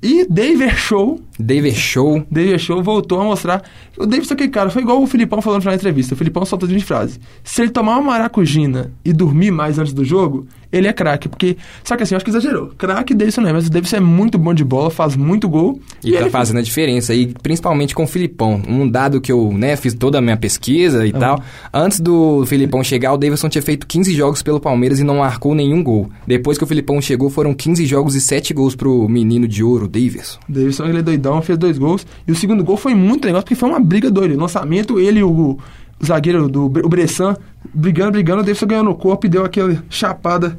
e 0.01 0.25
David 0.30 0.75
Show, 0.75 1.21
David 1.39 1.77
Show. 1.77 2.25
David 2.30 2.60
Show 2.60 2.83
voltou 2.83 3.21
a 3.21 3.24
mostrar, 3.24 3.63
o 3.98 4.06
David 4.06 4.31
aquele 4.31 4.50
cara, 4.50 4.69
foi 4.69 4.81
igual 4.81 5.01
o 5.01 5.07
Filipão 5.07 5.42
falando 5.42 5.63
da 5.63 5.75
entrevista, 5.75 6.13
o 6.13 6.18
Filipão 6.18 6.45
soltou 6.45 6.68
a 6.68 6.69
seguinte 6.69 6.86
frase, 6.86 7.19
se 7.44 7.62
ele 7.62 7.71
tomar 7.71 7.98
uma 7.98 8.12
maracujina 8.12 8.92
e 9.04 9.12
dormir 9.12 9.51
mais 9.51 9.77
antes 9.77 9.92
do 9.92 10.06
jogo, 10.06 10.48
ele 10.73 10.87
é 10.87 10.91
craque, 10.93 11.29
porque, 11.29 11.55
só 11.83 11.95
que 11.95 12.03
assim, 12.03 12.15
eu 12.15 12.17
acho 12.17 12.25
que 12.25 12.31
exagerou, 12.31 12.71
craque 12.77 13.13
Davidson 13.13 13.41
não 13.41 13.49
é, 13.49 13.53
mas 13.53 13.67
o 13.67 13.69
Davidson 13.69 13.97
é 13.97 13.99
muito 14.01 14.37
bom 14.37 14.53
de 14.53 14.63
bola, 14.65 14.89
faz 14.89 15.15
muito 15.15 15.47
gol, 15.47 15.79
E, 16.03 16.11
tá 16.11 16.19
ele 16.21 16.29
fazendo 16.29 16.57
a 16.57 16.61
diferença, 16.61 17.13
e 17.13 17.27
principalmente 17.41 17.93
com 17.95 18.03
o 18.03 18.07
Filipão. 18.07 18.61
Um 18.67 18.89
dado 18.89 19.21
que 19.21 19.31
eu 19.31 19.53
né, 19.53 19.75
fiz 19.75 19.93
toda 19.93 20.17
a 20.17 20.21
minha 20.21 20.35
pesquisa 20.35 21.05
e 21.05 21.11
Ah. 21.15 21.19
tal. 21.19 21.43
Antes 21.73 21.99
do 21.99 22.45
Filipão 22.47 22.83
chegar, 22.83 23.13
o 23.13 23.17
Davidson 23.17 23.47
tinha 23.49 23.61
feito 23.61 23.85
15 23.85 24.13
jogos 24.13 24.41
pelo 24.41 24.59
Palmeiras 24.59 24.99
e 24.99 25.03
não 25.03 25.17
marcou 25.17 25.53
nenhum 25.53 25.83
gol. 25.83 26.09
Depois 26.25 26.57
que 26.57 26.63
o 26.63 26.67
Filipão 26.67 26.99
chegou, 27.01 27.29
foram 27.29 27.53
15 27.53 27.85
jogos 27.85 28.15
e 28.15 28.21
7 28.21 28.53
gols 28.53 28.75
pro 28.75 29.07
menino 29.07 29.47
de 29.47 29.63
ouro, 29.63 29.87
Davidson. 29.87 30.39
Davidson, 30.49 30.85
ele 30.85 30.99
é 30.99 31.01
doidão, 31.03 31.41
fez 31.41 31.57
dois 31.57 31.77
gols. 31.77 32.05
E 32.27 32.31
o 32.31 32.35
segundo 32.35 32.63
gol 32.63 32.77
foi 32.77 32.95
muito 32.95 33.25
legal, 33.25 33.41
porque 33.43 33.53
foi 33.55 33.69
uma 33.69 33.79
briga 33.79 34.09
doida. 34.09 34.35
Lançamento, 34.35 34.99
ele 34.99 35.19
e 35.19 35.23
o 35.23 35.57
zagueiro 36.05 36.47
do 36.47 36.65
o 36.65 36.89
Bressan 36.89 37.35
brigando, 37.73 38.11
brigando. 38.11 38.41
O 38.41 38.44
Davidson 38.44 38.67
ganhou 38.67 38.83
no 38.83 38.95
corpo 38.95 39.25
e 39.25 39.29
deu 39.29 39.45
aquela 39.45 39.75
chapada. 39.89 40.57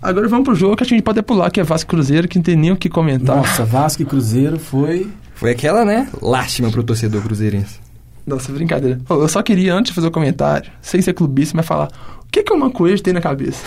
Agora 0.00 0.28
vamos 0.28 0.44
pro 0.44 0.54
jogo 0.54 0.76
que 0.76 0.84
a 0.84 0.86
gente 0.86 1.02
pode 1.02 1.20
pular, 1.22 1.50
que 1.50 1.58
é 1.58 1.64
Vasco 1.64 1.90
e 1.90 1.90
Cruzeiro, 1.90 2.28
que 2.28 2.38
não 2.38 2.44
tem 2.44 2.54
nem 2.54 2.70
o 2.70 2.76
que 2.76 2.88
comentar. 2.88 3.36
Nossa, 3.36 3.64
Vasco 3.64 4.02
e 4.02 4.04
Cruzeiro 4.04 4.58
foi. 4.58 5.10
Foi 5.34 5.50
aquela, 5.50 5.84
né? 5.84 6.08
Lástima 6.22 6.70
pro 6.70 6.82
torcedor 6.82 7.22
cruzeirense. 7.22 7.80
Nossa, 8.26 8.52
brincadeira. 8.52 9.00
Eu 9.08 9.28
só 9.28 9.42
queria, 9.42 9.74
antes 9.74 9.90
de 9.90 9.94
fazer 9.94 10.08
o 10.08 10.10
comentário, 10.10 10.70
sem 10.80 11.00
ser 11.00 11.14
clubista, 11.14 11.56
mas 11.56 11.66
falar 11.66 11.88
o 12.22 12.30
que, 12.30 12.42
que 12.42 12.52
o 12.52 12.58
Mancoejo 12.58 13.02
tem 13.02 13.14
na 13.14 13.20
cabeça? 13.20 13.64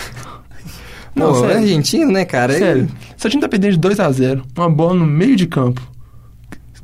Não, 1.14 1.32
Pô, 1.32 1.44
é 1.44 1.56
argentino, 1.56 2.10
né, 2.10 2.24
cara? 2.24 2.54
Sério. 2.54 2.88
Seu 3.16 3.28
time 3.28 3.42
tá 3.42 3.48
perdendo 3.48 3.72
de 3.72 3.78
2 3.78 4.00
a 4.00 4.10
0 4.10 4.42
uma 4.56 4.70
bola 4.70 4.94
no 4.94 5.04
meio 5.04 5.36
de 5.36 5.46
campo. 5.46 5.82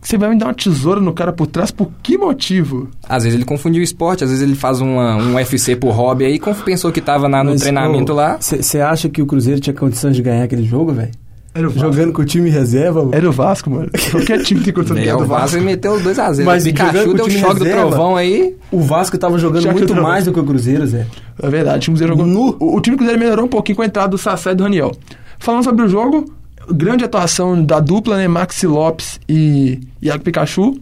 Você 0.09 0.17
vai 0.17 0.31
me 0.31 0.39
dar 0.39 0.47
uma 0.47 0.55
tesoura 0.55 1.03
no 1.03 1.13
cara 1.13 1.35
por 1.35 1.47
trás, 1.47 1.71
por 1.71 1.91
que 2.03 2.17
motivo? 2.17 2.89
Às 3.07 3.25
vezes 3.25 3.37
ele 3.37 3.45
confundiu 3.45 3.83
o 3.83 3.85
esporte, 3.85 4.25
às 4.25 4.31
vezes 4.31 4.43
ele 4.43 4.55
faz 4.55 4.81
uma, 4.81 5.17
um 5.17 5.35
UFC 5.35 5.77
por 5.77 5.91
hobby 5.91 6.25
aí, 6.25 6.41
pensou 6.65 6.91
que 6.91 7.03
tava 7.03 7.29
na- 7.29 7.45
no 7.45 7.51
Mas, 7.51 7.61
treinamento 7.61 8.15
ô, 8.15 8.17
lá. 8.17 8.39
Você 8.41 8.81
acha 8.81 9.11
que 9.11 9.21
o 9.21 9.27
Cruzeiro 9.27 9.61
tinha 9.61 9.75
condições 9.75 10.17
de 10.17 10.23
ganhar 10.23 10.45
aquele 10.45 10.65
jogo, 10.65 10.93
velho? 10.95 11.11
Era 11.55 11.67
o 11.67 11.71
Vasco. 11.71 11.93
Jogando 11.93 12.13
com 12.15 12.23
o 12.23 12.25
time 12.25 12.49
reserva? 12.49 13.03
ô? 13.03 13.11
Era 13.13 13.29
o 13.29 13.33
Vasco, 13.33 13.69
mano. 13.69 13.91
Qualquer 14.11 14.43
time 14.45 14.63
tem 14.63 14.73
condição 14.73 14.97
de 14.97 15.03
É, 15.03 15.05
ganhar 15.05 15.17
o 15.19 15.21
do 15.21 15.27
Vasco 15.27 15.61
meteu 15.61 15.93
os 15.93 16.03
2x0. 16.03 16.43
Mas 16.43 16.63
o 16.63 16.67
Pikachu 16.69 16.93
jogando 16.97 17.11
com 17.11 17.15
deu 17.17 17.25
o 17.25 17.27
um 17.27 17.31
time 17.31 17.41
choque 17.43 17.59
do 17.59 17.65
reserva, 17.67 17.89
trovão 17.91 18.17
aí. 18.17 18.57
O 18.73 18.81
Vasco 18.81 19.19
tava 19.19 19.39
jogando 19.39 19.71
muito 19.73 19.95
mais 19.95 20.25
do 20.25 20.33
que 20.33 20.41
o 20.41 20.45
Cruzeiro, 20.45 20.87
Zé. 20.87 21.07
É 21.43 21.51
verdade, 21.51 21.77
o 21.77 21.81
time 21.81 21.99
Cruzeiro 21.99 22.15
jogou. 22.17 22.27
Nu. 22.27 22.57
O, 22.59 22.77
o 22.79 22.81
time 22.81 22.97
Cruzeiro 22.97 23.21
melhorou 23.21 23.45
um 23.45 23.49
pouquinho 23.49 23.77
com 23.77 23.83
a 23.83 23.87
entrada 23.87 24.09
do 24.09 24.17
Sassá 24.17 24.53
e 24.53 24.55
do 24.55 24.63
Raniel. 24.63 24.91
Falando 25.39 25.65
sobre 25.65 25.85
o 25.85 25.89
jogo, 25.89 26.25
grande 26.71 27.05
atuação 27.05 27.63
da 27.65 27.81
dupla, 27.81 28.17
né? 28.17 28.29
Maxi 28.29 28.67
Lopes 28.67 29.19
e 29.29 29.81
Iago 30.03 30.23
Pikachu. 30.23 30.79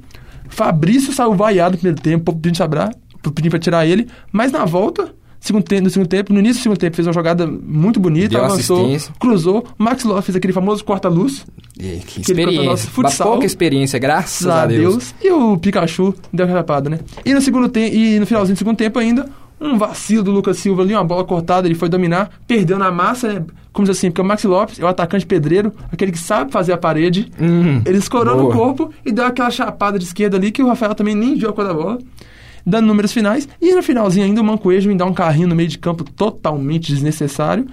Fabrício 0.49 1.13
saiu 1.13 1.35
vaiado 1.35 1.73
no 1.73 1.79
primeiro 1.79 2.01
tempo, 2.01 2.33
pedindo 2.35 2.69
pra, 2.69 2.91
pedindo 3.35 3.51
pra 3.51 3.59
tirar 3.59 3.87
ele, 3.87 4.07
mas 4.33 4.53
na 4.53 4.65
volta. 4.65 5.15
Segundo 5.39 5.63
tempo, 5.65 5.85
no 5.85 5.91
segundo 5.91 6.09
tempo, 6.09 6.33
no 6.33 6.41
início 6.41 6.61
do 6.61 6.63
segundo 6.63 6.79
tempo, 6.79 6.97
fez 6.97 7.07
uma 7.07 7.13
jogada 7.13 7.47
muito 7.47 8.01
bonita, 8.01 8.31
Deu 8.31 8.45
avançou, 8.45 8.97
cruzou. 9.21 9.65
Max 9.79 10.03
Lopes 10.03 10.25
fez 10.25 10.35
aquele 10.35 10.53
famoso 10.53 10.83
corta-luz, 10.85 11.47
que 11.79 12.01
Que 12.01 12.21
experiência. 12.23 12.91
futsal. 12.91 13.29
Pouca 13.33 13.47
experiência, 13.47 13.97
graças 13.99 14.45
a 14.49 14.67
Deus. 14.67 15.15
E 15.23 15.31
o 15.31 15.57
Pikachu 15.57 16.13
deu 16.33 16.49
rapada, 16.49 16.91
né? 16.91 16.99
E 17.25 17.33
no 17.33 17.41
segundo 17.41 17.69
tempo, 17.69 17.95
e 17.95 18.19
no 18.19 18.27
finalzinho 18.27 18.57
do 18.57 18.59
segundo 18.59 18.77
tempo 18.77 18.99
ainda, 18.99 19.29
um 19.61 19.79
vacilo 19.79 20.23
do 20.23 20.31
Lucas 20.31 20.59
Silva 20.59 20.83
ali, 20.83 20.93
uma 20.95 21.05
bola 21.05 21.25
cortada, 21.25 21.67
ele 21.67 21.75
foi 21.75 21.89
dominar, 21.89 22.31
perdeu 22.47 22.79
na 22.79 22.91
massa, 22.91 23.33
né? 23.33 23.45
Como 23.73 23.87
diz 23.87 23.97
assim, 23.97 24.11
porque 24.11 24.21
o 24.21 24.25
Maxi 24.25 24.47
Lopes 24.47 24.79
é 24.79 24.85
o 24.85 24.87
atacante 24.87 25.27
pedreiro, 25.27 25.73
aquele 25.93 26.11
que 26.13 26.19
sabe 26.19 26.51
fazer 26.51 26.73
a 26.73 26.79
parede. 26.79 27.31
Hum, 27.41 27.83
Ele 27.85 27.99
escorou 27.99 28.35
no 28.37 28.43
boa. 28.45 28.55
corpo 28.55 28.91
e 29.05 29.13
deu 29.13 29.25
aquela 29.27 29.51
chapada 29.51 29.99
de 29.99 30.05
esquerda 30.05 30.37
ali 30.37 30.51
que 30.51 30.63
o 30.63 30.67
Rafael 30.67 30.95
também 30.95 31.15
nem 31.15 31.37
viu 31.37 31.51
a 31.51 31.53
cor 31.53 31.65
da 31.67 31.75
bola. 31.75 31.99
Dando 32.65 32.87
números 32.87 33.13
finais. 33.13 33.47
E 33.61 33.75
no 33.75 33.83
finalzinho 33.83 34.25
ainda 34.27 34.41
o 34.41 34.45
Mancoejo 34.45 34.89
me 34.89 34.97
dá 34.97 35.05
um 35.05 35.13
carrinho 35.15 35.47
no 35.49 35.55
meio 35.55 35.69
de 35.69 35.79
campo 35.79 36.05
totalmente 36.05 36.91
desnecessário. 36.93 37.67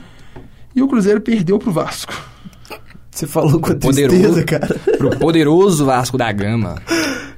E 0.75 0.81
o 0.83 0.87
Cruzeiro 0.87 1.19
perdeu 1.21 1.57
pro 1.57 1.71
Vasco. 1.71 2.13
Você 3.09 3.25
falou 3.25 3.59
com 3.59 3.73
Poderoso. 3.75 4.09
tristeza, 4.19 4.43
cara. 4.43 4.75
Pro 4.97 5.11
poderoso 5.17 5.85
Vasco 5.85 6.17
da 6.17 6.31
Gama. 6.31 6.81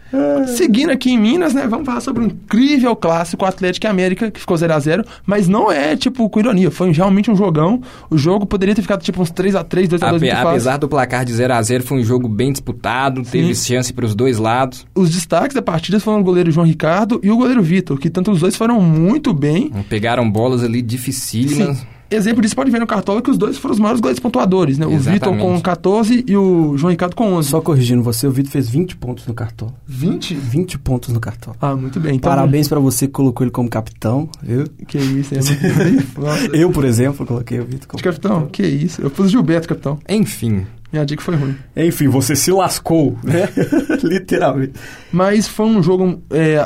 Seguindo 0.47 0.91
aqui 0.91 1.11
em 1.11 1.17
Minas, 1.17 1.53
né? 1.53 1.67
Vamos 1.67 1.85
falar 1.85 1.99
sobre 2.01 2.23
um 2.23 2.27
incrível 2.27 2.95
clássico 2.95 3.45
Atlético 3.45 3.85
e 3.85 3.89
América, 3.89 4.29
que 4.31 4.39
ficou 4.39 4.55
0x0. 4.57 5.05
Mas 5.25 5.47
não 5.47 5.71
é, 5.71 5.95
tipo, 5.95 6.29
com 6.29 6.39
ironia. 6.39 6.69
Foi 6.71 6.91
realmente 6.91 7.29
um 7.31 7.35
jogão. 7.35 7.81
O 8.09 8.17
jogo 8.17 8.45
poderia 8.45 8.73
ter 8.75 8.81
ficado, 8.81 9.01
tipo, 9.01 9.21
uns 9.21 9.31
3x3, 9.31 9.87
2x2 9.87 10.03
Ape- 10.15 10.25
apesar 10.49 10.77
do 10.77 10.87
placar 10.87 11.25
de 11.25 11.33
0 11.33 11.53
a 11.53 11.61
0 11.61 11.83
foi 11.83 11.99
um 11.99 12.03
jogo 12.03 12.27
bem 12.27 12.51
disputado, 12.51 13.23
teve 13.23 13.53
chance 13.55 13.91
pros 13.93 14.13
dois 14.15 14.37
lados. 14.37 14.85
Os 14.95 15.09
destaques 15.09 15.55
da 15.55 15.61
partida 15.61 15.99
foram 15.99 16.21
o 16.21 16.23
goleiro 16.23 16.51
João 16.51 16.65
Ricardo 16.65 17.19
e 17.23 17.29
o 17.31 17.37
goleiro 17.37 17.61
Vitor, 17.61 17.97
que 17.99 18.09
tanto 18.09 18.31
os 18.31 18.39
dois 18.39 18.55
foram 18.55 18.79
muito 18.81 19.33
bem. 19.33 19.71
Pegaram 19.89 20.29
bolas 20.29 20.63
ali 20.63 20.81
dificílimas. 20.81 21.77
Sim. 21.79 21.87
Exemplo 22.09 22.41
disso 22.41 22.55
pode 22.55 22.69
ver 22.69 22.79
no 22.79 22.85
Cartola 22.87 23.21
que 23.21 23.29
os 23.31 23.37
dois 23.37 23.57
foram 23.57 23.73
os 23.73 23.79
maiores 23.79 23.99
goleiros 23.99 24.19
pontuadores, 24.19 24.77
né? 24.77 24.85
O 24.85 24.91
Vitor 24.91 25.13
Exatamente. 25.13 25.41
com 25.41 25.61
14 25.61 26.23
e 26.27 26.37
o 26.37 26.77
João 26.77 26.91
Ricardo 26.91 27.15
com 27.15 27.33
11. 27.33 27.49
Só 27.49 27.61
corrigindo 27.61 28.03
você, 28.03 28.27
o 28.27 28.31
Vitor 28.31 28.51
fez 28.51 28.69
20 28.69 28.95
pontos 28.97 29.25
no 29.25 29.33
cartão. 29.33 29.73
20? 29.87 30.35
20 30.35 30.77
pontos 30.79 31.13
no 31.13 31.19
cartão. 31.19 31.55
Ah, 31.59 31.75
muito 31.75 31.99
bem. 31.99 32.15
Então, 32.15 32.29
Parabéns 32.31 32.67
pra 32.67 32.79
você 32.79 33.07
que 33.07 33.13
colocou 33.13 33.43
ele 33.43 33.51
como 33.51 33.67
capitão, 33.69 34.29
viu? 34.41 34.65
Que 34.87 34.97
isso, 34.97 35.33
é. 35.33 35.39
Eu, 36.53 36.69
por 36.71 36.85
exemplo, 36.85 37.25
coloquei 37.25 37.59
o 37.59 37.65
Vitor 37.65 37.87
como 37.87 38.03
Capitão, 38.03 38.47
que 38.47 38.63
isso. 38.63 39.01
Eu 39.01 39.09
pus 39.09 39.25
o 39.25 39.29
Gilberto, 39.29 39.67
capitão. 39.67 39.99
Enfim, 40.07 40.65
Minha 40.91 41.05
dica 41.05 41.21
foi 41.23 41.35
ruim. 41.35 41.55
Enfim, 41.75 42.07
você 42.07 42.35
se 42.35 42.51
lascou, 42.51 43.17
né? 43.23 43.49
Literalmente. 44.03 44.73
Mas 45.11 45.47
foi 45.47 45.65
um 45.65 45.81
jogo. 45.83 46.21
é, 46.29 46.65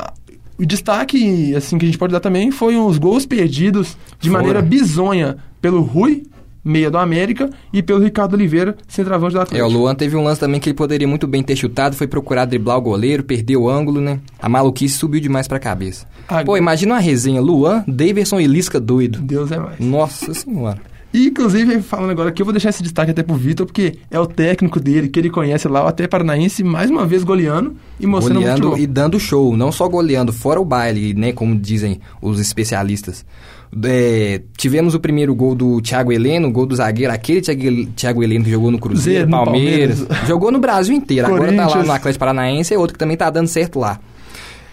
o 0.60 0.66
destaque, 0.66 1.54
assim, 1.54 1.78
que 1.78 1.84
a 1.84 1.88
gente 1.88 1.98
pode 1.98 2.12
dar 2.12 2.20
também 2.20 2.50
foi 2.50 2.76
os 2.76 2.98
gols 2.98 3.26
perdidos 3.26 3.96
de 4.20 4.28
Foram. 4.28 4.42
maneira 4.42 4.62
bizonha 4.62 5.36
pelo 5.60 5.80
Rui 5.82 6.22
meia 6.62 6.90
do 6.90 6.98
América, 6.98 7.48
e 7.72 7.82
pelo 7.82 8.00
Ricardo 8.04 8.34
Oliveira, 8.34 8.76
centroavante 8.86 9.32
do 9.32 9.38
É, 9.38 9.42
Atlético. 9.44 9.66
o 9.66 9.72
Luan 9.72 9.94
teve 9.94 10.14
um 10.14 10.22
lance 10.22 10.38
também 10.38 10.60
que 10.60 10.68
ele 10.68 10.76
poderia 10.76 11.08
muito 11.08 11.26
bem 11.26 11.42
ter 11.42 11.56
chutado, 11.56 11.96
foi 11.96 12.06
procurar 12.06 12.44
driblar 12.44 12.76
o 12.76 12.82
goleiro, 12.82 13.24
perdeu 13.24 13.62
o 13.62 13.70
ângulo, 13.70 13.98
né? 13.98 14.20
A 14.38 14.46
maluquice 14.46 14.98
subiu 14.98 15.22
demais 15.22 15.48
pra 15.48 15.58
cabeça. 15.58 16.06
Ah, 16.28 16.44
Pô, 16.44 16.58
imagina 16.58 16.92
uma 16.92 17.00
resenha, 17.00 17.40
Luan, 17.40 17.82
Daverson 17.88 18.38
e 18.40 18.46
Lisca 18.46 18.78
doido. 18.78 19.20
Deus 19.22 19.50
é 19.50 19.58
mais. 19.58 19.80
Nossa 19.80 20.34
senhora. 20.34 20.78
E, 21.12 21.26
inclusive, 21.26 21.82
falando 21.82 22.10
agora 22.10 22.28
aqui, 22.28 22.40
eu 22.40 22.46
vou 22.46 22.52
deixar 22.52 22.68
esse 22.68 22.82
destaque 22.82 23.10
até 23.10 23.22
pro 23.22 23.34
Vitor, 23.34 23.66
porque 23.66 23.94
é 24.10 24.18
o 24.18 24.26
técnico 24.26 24.78
dele, 24.78 25.08
que 25.08 25.18
ele 25.18 25.28
conhece 25.28 25.66
lá, 25.66 25.84
o 25.84 25.88
até 25.88 26.06
Paranaense, 26.06 26.62
mais 26.62 26.88
uma 26.88 27.04
vez 27.04 27.24
goleando 27.24 27.74
e 27.98 28.06
mostrando 28.06 28.40
muito 28.40 28.60
goleando 28.60 28.78
e 28.78 28.86
dando 28.86 29.18
show, 29.18 29.56
não 29.56 29.72
só 29.72 29.88
goleando, 29.88 30.32
fora 30.32 30.60
o 30.60 30.64
baile, 30.64 31.12
né, 31.12 31.32
como 31.32 31.56
dizem 31.56 32.00
os 32.22 32.38
especialistas. 32.38 33.24
É, 33.84 34.40
tivemos 34.56 34.94
o 34.94 35.00
primeiro 35.00 35.34
gol 35.34 35.54
do 35.54 35.80
Thiago 35.80 36.12
Heleno, 36.12 36.50
gol 36.50 36.66
do 36.66 36.76
zagueiro, 36.76 37.12
aquele 37.12 37.40
Thiago, 37.40 37.86
Thiago 37.96 38.22
Heleno 38.22 38.44
que 38.44 38.50
jogou 38.50 38.70
no 38.70 38.78
Cruzeiro, 38.78 39.26
Cruzeiro, 39.26 39.30
no 39.30 39.44
Palmeiras, 39.44 40.00
Palmeiras. 40.00 40.28
jogou 40.28 40.52
no 40.52 40.58
Brasil 40.58 40.94
inteiro, 40.94 41.26
agora 41.26 41.52
tá 41.52 41.66
lá 41.66 41.84
no 41.84 41.92
Atlético 41.92 42.20
Paranaense, 42.20 42.74
é 42.74 42.78
outro 42.78 42.94
que 42.94 42.98
também 42.98 43.16
tá 43.16 43.28
dando 43.30 43.48
certo 43.48 43.80
lá. 43.80 43.98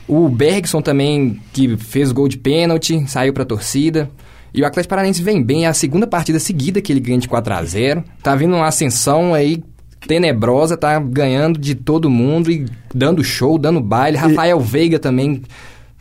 O 0.07 0.29
Bergson 0.29 0.81
também, 0.81 1.39
que 1.51 1.75
fez 1.77 2.11
gol 2.11 2.27
de 2.27 2.37
pênalti, 2.37 3.03
saiu 3.07 3.33
pra 3.33 3.43
torcida. 3.43 4.09
E 4.57 4.61
o 4.63 4.65
Atlético 4.65 4.89
Paranaense 4.89 5.21
vem 5.21 5.43
bem, 5.43 5.65
é 5.65 5.67
a 5.67 5.73
segunda 5.73 6.07
partida 6.07 6.39
seguida 6.39 6.81
que 6.81 6.91
ele 6.91 6.99
ganha 6.99 7.19
de 7.19 7.27
4 7.27 7.53
a 7.53 7.63
0 7.63 8.03
Tá 8.23 8.33
vindo 8.33 8.55
uma 8.55 8.65
ascensão 8.65 9.31
aí 9.31 9.63
tenebrosa, 10.07 10.75
tá 10.75 10.97
ganhando 10.99 11.59
de 11.59 11.75
todo 11.75 12.09
mundo 12.09 12.49
e 12.49 12.65
dando 12.91 13.23
show, 13.23 13.59
dando 13.59 13.79
baile. 13.79 14.17
Rafael 14.17 14.59
Veiga 14.59 14.97
também. 14.97 15.43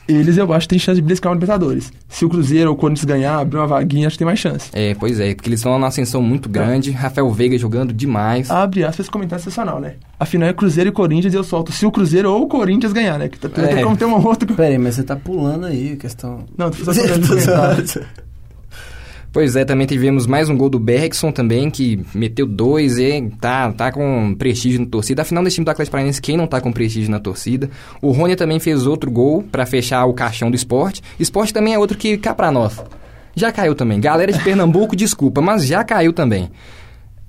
Eles, 0.09 0.39
eu 0.39 0.51
acho, 0.55 0.67
que 0.67 0.71
tem 0.71 0.79
chance 0.79 0.95
de 0.97 1.03
beliscar 1.03 1.31
o 1.31 1.35
Libertadores. 1.35 1.93
Se 2.09 2.25
o 2.25 2.31
Cruzeiro 2.31 2.71
ou 2.71 2.77
o 2.77 2.79
Corinthians 2.79 3.05
ganhar, 3.05 3.39
abrir 3.39 3.59
uma 3.59 3.67
vaguinha, 3.67 4.07
acho 4.07 4.15
que 4.15 4.21
tem 4.21 4.27
mais 4.27 4.39
chance. 4.39 4.71
É, 4.73 4.95
pois 4.95 5.21
é, 5.21 5.35
porque 5.35 5.51
eles 5.51 5.61
estão 5.61 5.73
numa 5.73 5.89
ascensão 5.89 6.23
muito 6.23 6.49
grande. 6.49 6.91
Rafael 6.93 7.31
Veiga 7.31 7.59
jogando 7.59 7.93
demais. 7.93 8.51
Abre 8.51 8.85
aspas, 8.85 9.01
esse 9.01 9.11
comentário 9.11 9.45
sensacional, 9.45 9.81
né? 9.81 9.97
Afinal 10.19 10.49
é 10.49 10.55
Cruzeiro 10.55 10.89
e 10.89 10.93
Corinthians 10.93 11.35
e 11.35 11.37
eu 11.37 11.45
solto 11.45 11.73
se 11.73 11.85
o 11.85 11.91
Cruzeiro 11.91 12.33
ou 12.33 12.45
o 12.45 12.47
Corinthians 12.49 12.95
ganhar, 12.95 13.19
né? 13.19 13.29
Que 13.29 13.39
tá, 13.39 13.51
É. 13.61 13.67
tem 13.75 13.85
como 13.85 13.97
ter 13.99 14.07
uma 14.07 14.25
outra... 14.27 14.51
Pera 14.51 14.69
aí, 14.69 14.79
mas 14.79 14.95
você 14.95 15.03
tá 15.03 15.15
pulando 15.15 15.67
aí 15.67 15.93
a 15.93 15.97
questão. 15.97 16.47
Não, 16.57 16.71
tô 16.71 16.91
só 16.91 16.93
comentário. 16.97 17.85
Pois 19.37 19.55
é, 19.55 19.67
também 19.67 19.87
tivemos 19.87 20.27
mais 20.27 20.49
um 20.49 20.57
gol 20.57 20.71
do 20.71 20.79
Bergson 20.79 21.31
também, 21.31 21.69
que 21.69 22.01
meteu 22.15 22.47
dois 22.47 22.97
e 22.97 23.31
tá, 23.39 23.71
tá 23.71 23.93
com 23.93 24.35
prestígio 24.35 24.81
na 24.81 24.87
torcida. 24.87 25.21
Afinal, 25.21 25.45
nesse 25.45 25.57
time 25.57 25.67
do 25.67 25.71
Atlético 25.71 25.93
Paranaense, 25.93 26.23
quem 26.23 26.39
não 26.39 26.47
tá 26.47 26.59
com 26.59 26.73
prestígio 26.73 27.11
na 27.11 27.21
torcida? 27.21 27.69
O 28.01 28.13
Rony 28.13 28.35
também 28.35 28.59
fez 28.59 28.87
outro 28.87 29.11
gol 29.11 29.43
pra 29.43 29.67
fechar 29.67 30.07
o 30.07 30.15
caixão 30.15 30.51
do 30.51 30.57
esporte. 30.57 31.03
Esporte 31.21 31.53
também 31.53 31.75
é 31.75 31.79
outro 31.79 31.99
que 31.99 32.17
cá 32.17 32.35
pra 32.35 32.51
nós. 32.51 32.83
Já 33.35 33.53
caiu 33.53 33.75
também. 33.75 34.01
Galera 34.01 34.33
de 34.33 34.43
Pernambuco, 34.43 34.97
desculpa, 34.97 35.43
mas 35.43 35.67
já 35.67 35.85
caiu 35.85 36.15
também. 36.15 36.51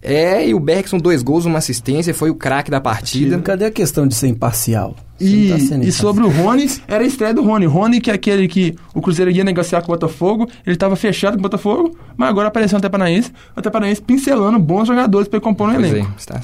É, 0.08 0.48
e 0.48 0.54
o 0.54 0.60
Bergson, 0.60 0.98
dois 0.98 1.22
gols, 1.22 1.46
uma 1.46 1.58
assistência, 1.58 2.14
foi 2.14 2.30
o 2.30 2.36
craque 2.36 2.72
da 2.72 2.80
partida. 2.80 3.38
Cadê 3.40 3.66
a 3.66 3.72
questão 3.72 4.08
de 4.08 4.16
ser 4.16 4.28
imparcial? 4.28 4.96
E, 5.20 5.50
tá 5.50 5.60
sendo 5.60 5.84
e 5.84 5.92
sobre 5.92 6.24
o 6.24 6.30
Rony, 6.30 6.70
era 6.88 7.04
a 7.04 7.08
estreia 7.08 7.34
do 7.34 7.42
Rony. 7.44 7.66
Rony, 7.66 8.00
que 8.00 8.10
é 8.10 8.14
aquele 8.14 8.48
que 8.48 8.76
o 8.94 9.02
Cruzeiro 9.02 9.30
ia 9.32 9.44
negociar 9.44 9.82
com 9.82 9.92
o 9.92 9.96
Botafogo, 9.96 10.48
ele 10.66 10.76
estava 10.76 10.96
fechado 10.96 11.34
com 11.34 11.40
o 11.40 11.42
Botafogo, 11.42 11.98
mas 12.16 12.30
agora 12.30 12.48
apareceu 12.48 12.76
o 12.76 12.80
Até 12.80 12.88
Paranaense, 12.88 13.32
o 13.56 13.60
Até 13.60 13.70
Paranaense 13.70 14.02
pincelando 14.02 14.60
bons 14.60 14.88
jogadores 14.88 15.28
para 15.28 15.42
compor 15.42 15.68
no 15.68 15.74
Pois 15.76 15.92
elenco. 15.92 16.12
é, 16.12 16.20
está... 16.20 16.42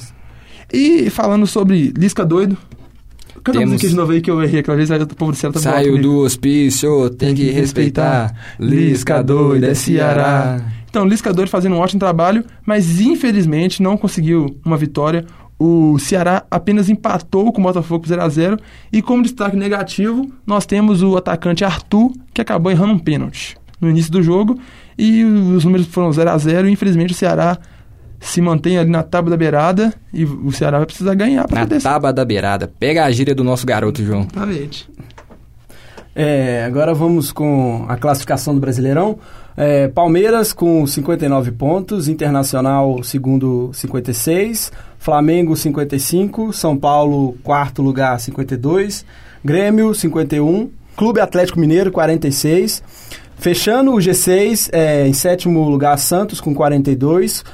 E 0.72 1.08
falando 1.08 1.46
sobre 1.46 1.92
Lisca 1.96 2.24
doido, 2.24 2.58
canta 3.44 3.50
a 3.50 3.60
Temos- 3.60 3.72
música 3.74 3.88
de 3.88 3.94
novo 3.94 4.12
aí 4.12 4.20
que 4.20 4.30
eu 4.30 4.42
errei 4.42 4.60
aquela 4.60 4.76
vez, 4.76 4.90
aí 4.90 5.00
o 5.00 5.06
povo 5.06 5.30
do 5.30 5.36
céu 5.38 5.52
tá 5.52 5.60
Saiu 5.60 6.00
do 6.02 6.18
hospício, 6.18 7.10
tem 7.10 7.34
que 7.34 7.50
respeitar. 7.50 8.34
Lisca 8.58 9.22
doido, 9.22 9.64
é 9.66 9.74
Ceará. 9.74 10.60
Então, 10.94 11.04
Lisca 11.04 11.32
doido 11.32 11.48
fazendo 11.48 11.74
um 11.74 11.80
ótimo 11.80 11.98
trabalho, 11.98 12.44
mas 12.64 13.00
infelizmente 13.00 13.82
não 13.82 13.96
conseguiu 13.96 14.60
uma 14.64 14.76
vitória. 14.76 15.24
O 15.58 15.98
Ceará 15.98 16.44
apenas 16.48 16.88
empatou 16.88 17.52
com 17.52 17.60
o 17.60 17.64
Botafogo 17.64 18.06
0 18.06 18.22
a 18.22 18.28
0 18.28 18.60
e 18.92 19.02
como 19.02 19.24
destaque 19.24 19.56
negativo, 19.56 20.30
nós 20.46 20.64
temos 20.64 21.02
o 21.02 21.16
atacante 21.16 21.64
Arthur, 21.64 22.12
que 22.32 22.40
acabou 22.40 22.70
errando 22.70 22.92
um 22.92 22.98
pênalti 23.00 23.56
no 23.80 23.90
início 23.90 24.12
do 24.12 24.22
jogo 24.22 24.56
e 24.96 25.24
os 25.24 25.64
números 25.64 25.88
foram 25.88 26.12
0 26.12 26.30
a 26.30 26.38
0 26.38 26.68
e 26.68 26.70
infelizmente 26.70 27.10
o 27.10 27.16
Ceará 27.16 27.58
se 28.20 28.40
mantém 28.40 28.78
ali 28.78 28.88
na 28.88 29.02
tábua 29.02 29.32
da 29.32 29.36
beirada 29.36 29.92
e 30.12 30.24
o 30.24 30.52
Ceará 30.52 30.76
vai 30.78 30.86
precisar 30.86 31.16
ganhar 31.16 31.48
para 31.48 31.66
Na 31.66 31.80
tábua 31.80 32.12
da 32.12 32.24
beirada. 32.24 32.72
Pega 32.78 33.04
a 33.04 33.10
gíria 33.10 33.34
do 33.34 33.42
nosso 33.42 33.66
garoto, 33.66 34.00
João. 34.00 34.28
Exatamente. 34.32 34.88
É, 36.14 36.64
agora 36.64 36.94
vamos 36.94 37.32
com 37.32 37.84
a 37.88 37.96
classificação 37.96 38.54
do 38.54 38.60
Brasileirão. 38.60 39.18
É, 39.56 39.88
Palmeiras 39.88 40.52
com 40.52 40.86
59 40.86 41.52
pontos, 41.52 42.08
Internacional 42.08 43.02
segundo 43.02 43.70
56, 43.72 44.72
Flamengo 44.98 45.56
55, 45.56 46.52
São 46.52 46.76
Paulo 46.76 47.36
quarto 47.42 47.82
lugar 47.82 48.18
52, 48.20 49.04
Grêmio 49.44 49.94
51, 49.94 50.70
Clube 50.96 51.20
Atlético 51.20 51.58
Mineiro 51.58 51.90
46, 51.92 52.82
fechando 53.36 53.92
o 53.92 53.96
G6 53.98 54.70
é, 54.72 55.06
em 55.06 55.12
sétimo 55.12 55.68
lugar 55.68 55.98
Santos 55.98 56.40
com 56.40 56.54
42, 56.54 57.44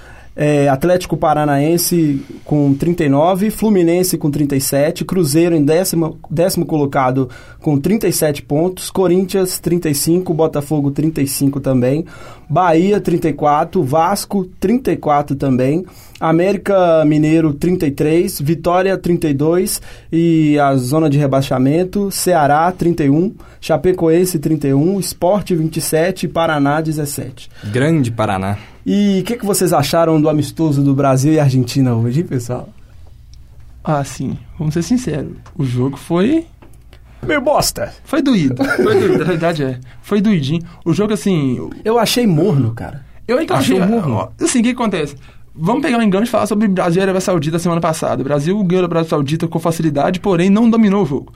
é, 0.42 0.70
Atlético 0.70 1.18
Paranaense 1.18 2.24
com 2.46 2.72
39, 2.72 3.50
Fluminense 3.50 4.16
com 4.16 4.30
37, 4.30 5.04
Cruzeiro 5.04 5.54
em 5.54 5.62
décimo, 5.62 6.18
décimo 6.30 6.64
colocado 6.64 7.28
com 7.60 7.78
37 7.78 8.40
pontos, 8.44 8.90
Corinthians 8.90 9.58
35, 9.58 10.32
Botafogo 10.32 10.92
35 10.92 11.60
também, 11.60 12.06
Bahia 12.48 12.98
34, 12.98 13.82
Vasco 13.82 14.46
34 14.58 15.36
também, 15.36 15.84
América 16.20 17.02
Mineiro 17.06 17.54
33, 17.54 18.40
Vitória 18.42 18.96
32 18.98 19.80
e 20.12 20.58
a 20.58 20.76
zona 20.76 21.08
de 21.08 21.16
rebaixamento, 21.16 22.10
Ceará 22.10 22.70
31, 22.70 23.34
Chapecoense 23.58 24.38
31, 24.38 25.00
Esporte 25.00 25.56
27 25.56 26.26
e 26.26 26.28
Paraná 26.28 26.82
17. 26.82 27.48
Grande 27.72 28.10
Paraná. 28.10 28.58
E 28.84 29.20
o 29.20 29.24
que, 29.24 29.38
que 29.38 29.46
vocês 29.46 29.72
acharam 29.72 30.20
do 30.20 30.28
amistoso 30.28 30.82
do 30.82 30.94
Brasil 30.94 31.32
e 31.32 31.40
Argentina 31.40 31.94
hoje, 31.94 32.20
hein, 32.20 32.26
pessoal? 32.26 32.68
Ah, 33.82 34.04
sim. 34.04 34.36
Vamos 34.58 34.74
ser 34.74 34.82
sinceros. 34.82 35.32
O 35.56 35.64
jogo 35.64 35.96
foi 35.96 36.46
Meio 37.26 37.40
bosta. 37.40 37.92
Foi 38.04 38.22
doído. 38.22 38.62
Foi 38.64 38.94
doído, 38.94 39.22
a 39.22 39.24
realidade 39.26 39.62
é. 39.62 39.78
Foi 40.02 40.20
doidinho. 40.20 40.62
O 40.84 40.92
jogo, 40.92 41.12
assim. 41.12 41.70
Eu 41.84 41.98
achei 41.98 42.26
morno, 42.26 42.72
cara. 42.72 43.04
Eu 43.28 43.40
então 43.40 43.56
Achou 43.56 43.76
achei. 43.76 43.88
morno? 43.88 44.28
Assim, 44.40 44.60
o 44.60 44.62
que 44.62 44.70
acontece? 44.70 45.14
Vamos 45.54 45.82
pegar 45.82 45.98
um 45.98 46.02
engano 46.02 46.24
e 46.24 46.28
falar 46.28 46.46
sobre 46.46 46.68
Brasil 46.68 47.00
e 47.00 47.02
Arábia 47.02 47.20
Saudita 47.20 47.58
semana 47.58 47.80
passada. 47.80 48.20
O 48.22 48.24
Brasil 48.24 48.62
ganhou 48.62 48.84
a 48.84 48.86
Arábia 48.86 49.08
Saudita 49.08 49.48
com 49.48 49.58
facilidade, 49.58 50.20
porém 50.20 50.48
não 50.48 50.70
dominou 50.70 51.02
o 51.02 51.06
jogo. 51.06 51.32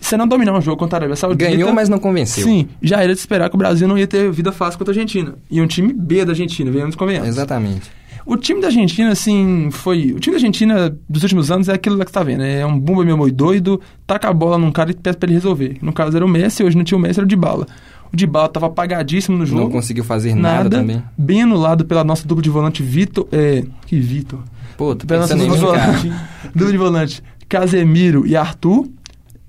Se 0.00 0.16
não 0.16 0.26
dominar 0.26 0.52
um 0.52 0.60
jogo 0.60 0.76
contra 0.76 0.96
a 0.96 1.00
Arábia 1.00 1.16
Saudita. 1.16 1.48
Ganhou, 1.48 1.72
mas 1.72 1.88
não 1.88 1.98
convenceu. 1.98 2.44
Sim, 2.44 2.68
já 2.82 3.02
era 3.02 3.14
de 3.14 3.20
esperar 3.20 3.48
que 3.48 3.54
o 3.54 3.58
Brasil 3.58 3.86
não 3.86 3.96
ia 3.96 4.06
ter 4.06 4.30
vida 4.32 4.50
fácil 4.50 4.78
contra 4.78 4.92
a 4.92 4.94
Argentina. 4.94 5.36
E 5.48 5.60
um 5.60 5.66
time 5.66 5.92
B 5.92 6.24
da 6.24 6.32
Argentina, 6.32 6.70
venhamos 6.70 6.96
convenhamos. 6.96 7.28
Exatamente. 7.28 7.88
O 8.24 8.36
time 8.36 8.60
da 8.60 8.68
Argentina, 8.68 9.10
assim, 9.10 9.68
foi. 9.72 10.12
O 10.12 10.20
time 10.20 10.34
da 10.34 10.38
Argentina 10.38 10.96
dos 11.08 11.22
últimos 11.22 11.50
anos 11.50 11.68
é 11.68 11.72
aquilo 11.72 11.96
lá 11.96 12.04
que 12.04 12.10
você 12.10 12.14
tá 12.14 12.22
vendo. 12.22 12.42
É 12.42 12.64
um 12.64 12.78
bumba 12.78 13.04
meu 13.04 13.16
meio 13.16 13.32
doido, 13.32 13.80
taca 14.06 14.28
a 14.28 14.32
bola 14.32 14.58
num 14.58 14.70
cara 14.70 14.90
e 14.90 14.94
pede 14.94 15.16
pra 15.16 15.26
ele 15.26 15.34
resolver. 15.34 15.78
No 15.82 15.92
caso 15.92 16.16
era 16.16 16.24
o 16.24 16.28
Messi, 16.28 16.62
hoje 16.62 16.76
não 16.76 16.84
tinha 16.84 16.96
o 16.96 17.00
Messi, 17.00 17.18
era 17.18 17.24
o 17.24 17.28
Dybala. 17.28 17.66
O 18.12 18.16
Dybala 18.16 18.48
tava 18.48 18.66
apagadíssimo 18.66 19.38
no 19.38 19.46
jogo. 19.46 19.62
Não 19.62 19.70
conseguiu 19.70 20.04
fazer 20.04 20.34
nada, 20.34 20.78
também. 20.78 21.02
Bem 21.16 21.42
anulado 21.42 21.84
pela 21.84 22.04
nossa 22.04 22.26
dupla 22.28 22.42
de 22.42 22.50
volante 22.50 22.82
Vitor. 22.82 23.26
É. 23.32 23.64
Que 23.86 23.98
Vitor? 23.98 24.40
Pô, 24.76 24.94
tô 24.94 25.06
Pela 25.06 25.22
nossa 25.22 25.36
dupla 25.36 25.54
de 25.54 25.60
volante. 25.60 26.12
dupla 26.54 26.72
de 26.72 26.78
volante 26.78 27.22
Casemiro 27.48 28.26
e 28.26 28.36
Arthur. 28.36 28.86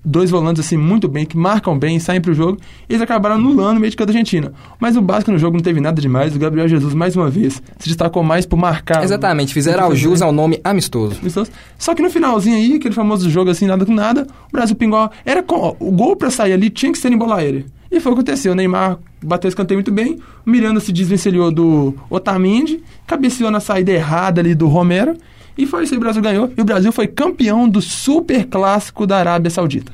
Dois 0.06 0.30
volantes, 0.30 0.66
assim, 0.66 0.76
muito 0.76 1.08
bem, 1.08 1.26
que 1.26 1.38
marcam 1.38 1.80
bem, 1.80 1.98
saem 1.98 2.20
pro 2.20 2.34
jogo. 2.34 2.58
Eles 2.90 3.02
acabaram 3.02 3.36
anulando 3.36 3.78
o 3.78 3.80
meio 3.80 3.90
de 3.90 3.96
campo 3.96 4.12
da 4.12 4.18
Argentina. 4.18 4.52
Mas 4.78 4.98
o 4.98 5.02
básico 5.02 5.32
no 5.32 5.38
jogo 5.38 5.56
não 5.56 5.64
teve 5.64 5.80
nada 5.80 6.02
demais. 6.02 6.36
O 6.36 6.40
Gabriel 6.40 6.68
Jesus, 6.68 6.94
mais 6.94 7.16
uma 7.16 7.30
vez, 7.30 7.64
se 7.80 7.88
destacou 7.88 8.22
mais 8.22 8.46
por 8.46 8.58
marcar. 8.58 9.02
Exatamente, 9.02 9.54
fizeram 9.54 9.86
ao 9.86 9.92
que 9.92 9.96
jus 9.96 10.22
ao 10.22 10.34
nome 10.34 10.60
amistoso. 10.62 11.20
Amistoso. 11.22 11.52
Só 11.78 11.96
que 11.96 12.02
no 12.02 12.10
finalzinho 12.10 12.58
aí, 12.58 12.76
aquele 12.76 12.94
famoso 12.94 13.30
jogo 13.30 13.50
assim, 13.50 13.66
nada 13.66 13.86
com 13.86 13.94
nada, 13.94 14.28
o 14.50 14.52
Brasil 14.52 14.76
pingou. 14.76 15.10
Era 15.24 15.42
com, 15.42 15.56
ó, 15.56 15.76
o 15.80 15.90
gol 15.90 16.18
pra 16.18 16.30
sair 16.30 16.52
ali 16.52 16.70
tinha 16.70 16.92
que 16.92 16.98
ser 16.98 17.10
em 17.14 17.18
bola 17.18 17.38
aérea. 17.38 17.66
E 17.94 18.00
foi 18.00 18.12
o 18.12 18.16
que 18.16 18.22
aconteceu. 18.22 18.54
O 18.54 18.56
Neymar 18.56 18.98
bateu 19.24 19.48
esse 19.48 19.54
escanteio 19.54 19.78
muito 19.78 19.92
bem. 19.92 20.20
O 20.44 20.50
Miranda 20.50 20.80
se 20.80 20.92
desvencilhou 20.92 21.52
do 21.52 21.96
Otamendi, 22.10 22.84
cabeceou 23.06 23.52
na 23.52 23.60
saída 23.60 23.92
errada 23.92 24.42
ali 24.42 24.56
do 24.56 24.68
Romero. 24.68 25.16
E 25.56 25.68
foi 25.68 25.84
isso 25.84 25.94
aí, 25.94 25.98
o 26.00 26.02
Brasil 26.02 26.20
ganhou. 26.20 26.52
E 26.58 26.62
o 26.62 26.66
Brasil 26.66 26.92
foi 26.92 27.06
campeão 27.06 27.70
do 27.70 27.80
super 27.80 28.48
clássico 28.48 29.06
da 29.06 29.20
Arábia 29.20 29.52
Saudita. 29.52 29.92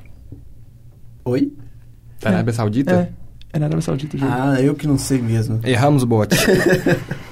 Oi? 1.26 1.52
Da 2.22 2.30
Arábia 2.30 2.54
Saudita? 2.54 3.14
É, 3.52 3.58
é 3.58 3.60
na 3.60 3.66
Arábia 3.66 3.82
Saudita 3.82 4.18
jogo. 4.18 4.32
Ah, 4.34 4.62
eu 4.62 4.74
que 4.74 4.88
não 4.88 4.98
sei 4.98 5.22
mesmo. 5.22 5.60
Erramos 5.66 6.04
o 6.04 6.08
bote. 6.08 6.38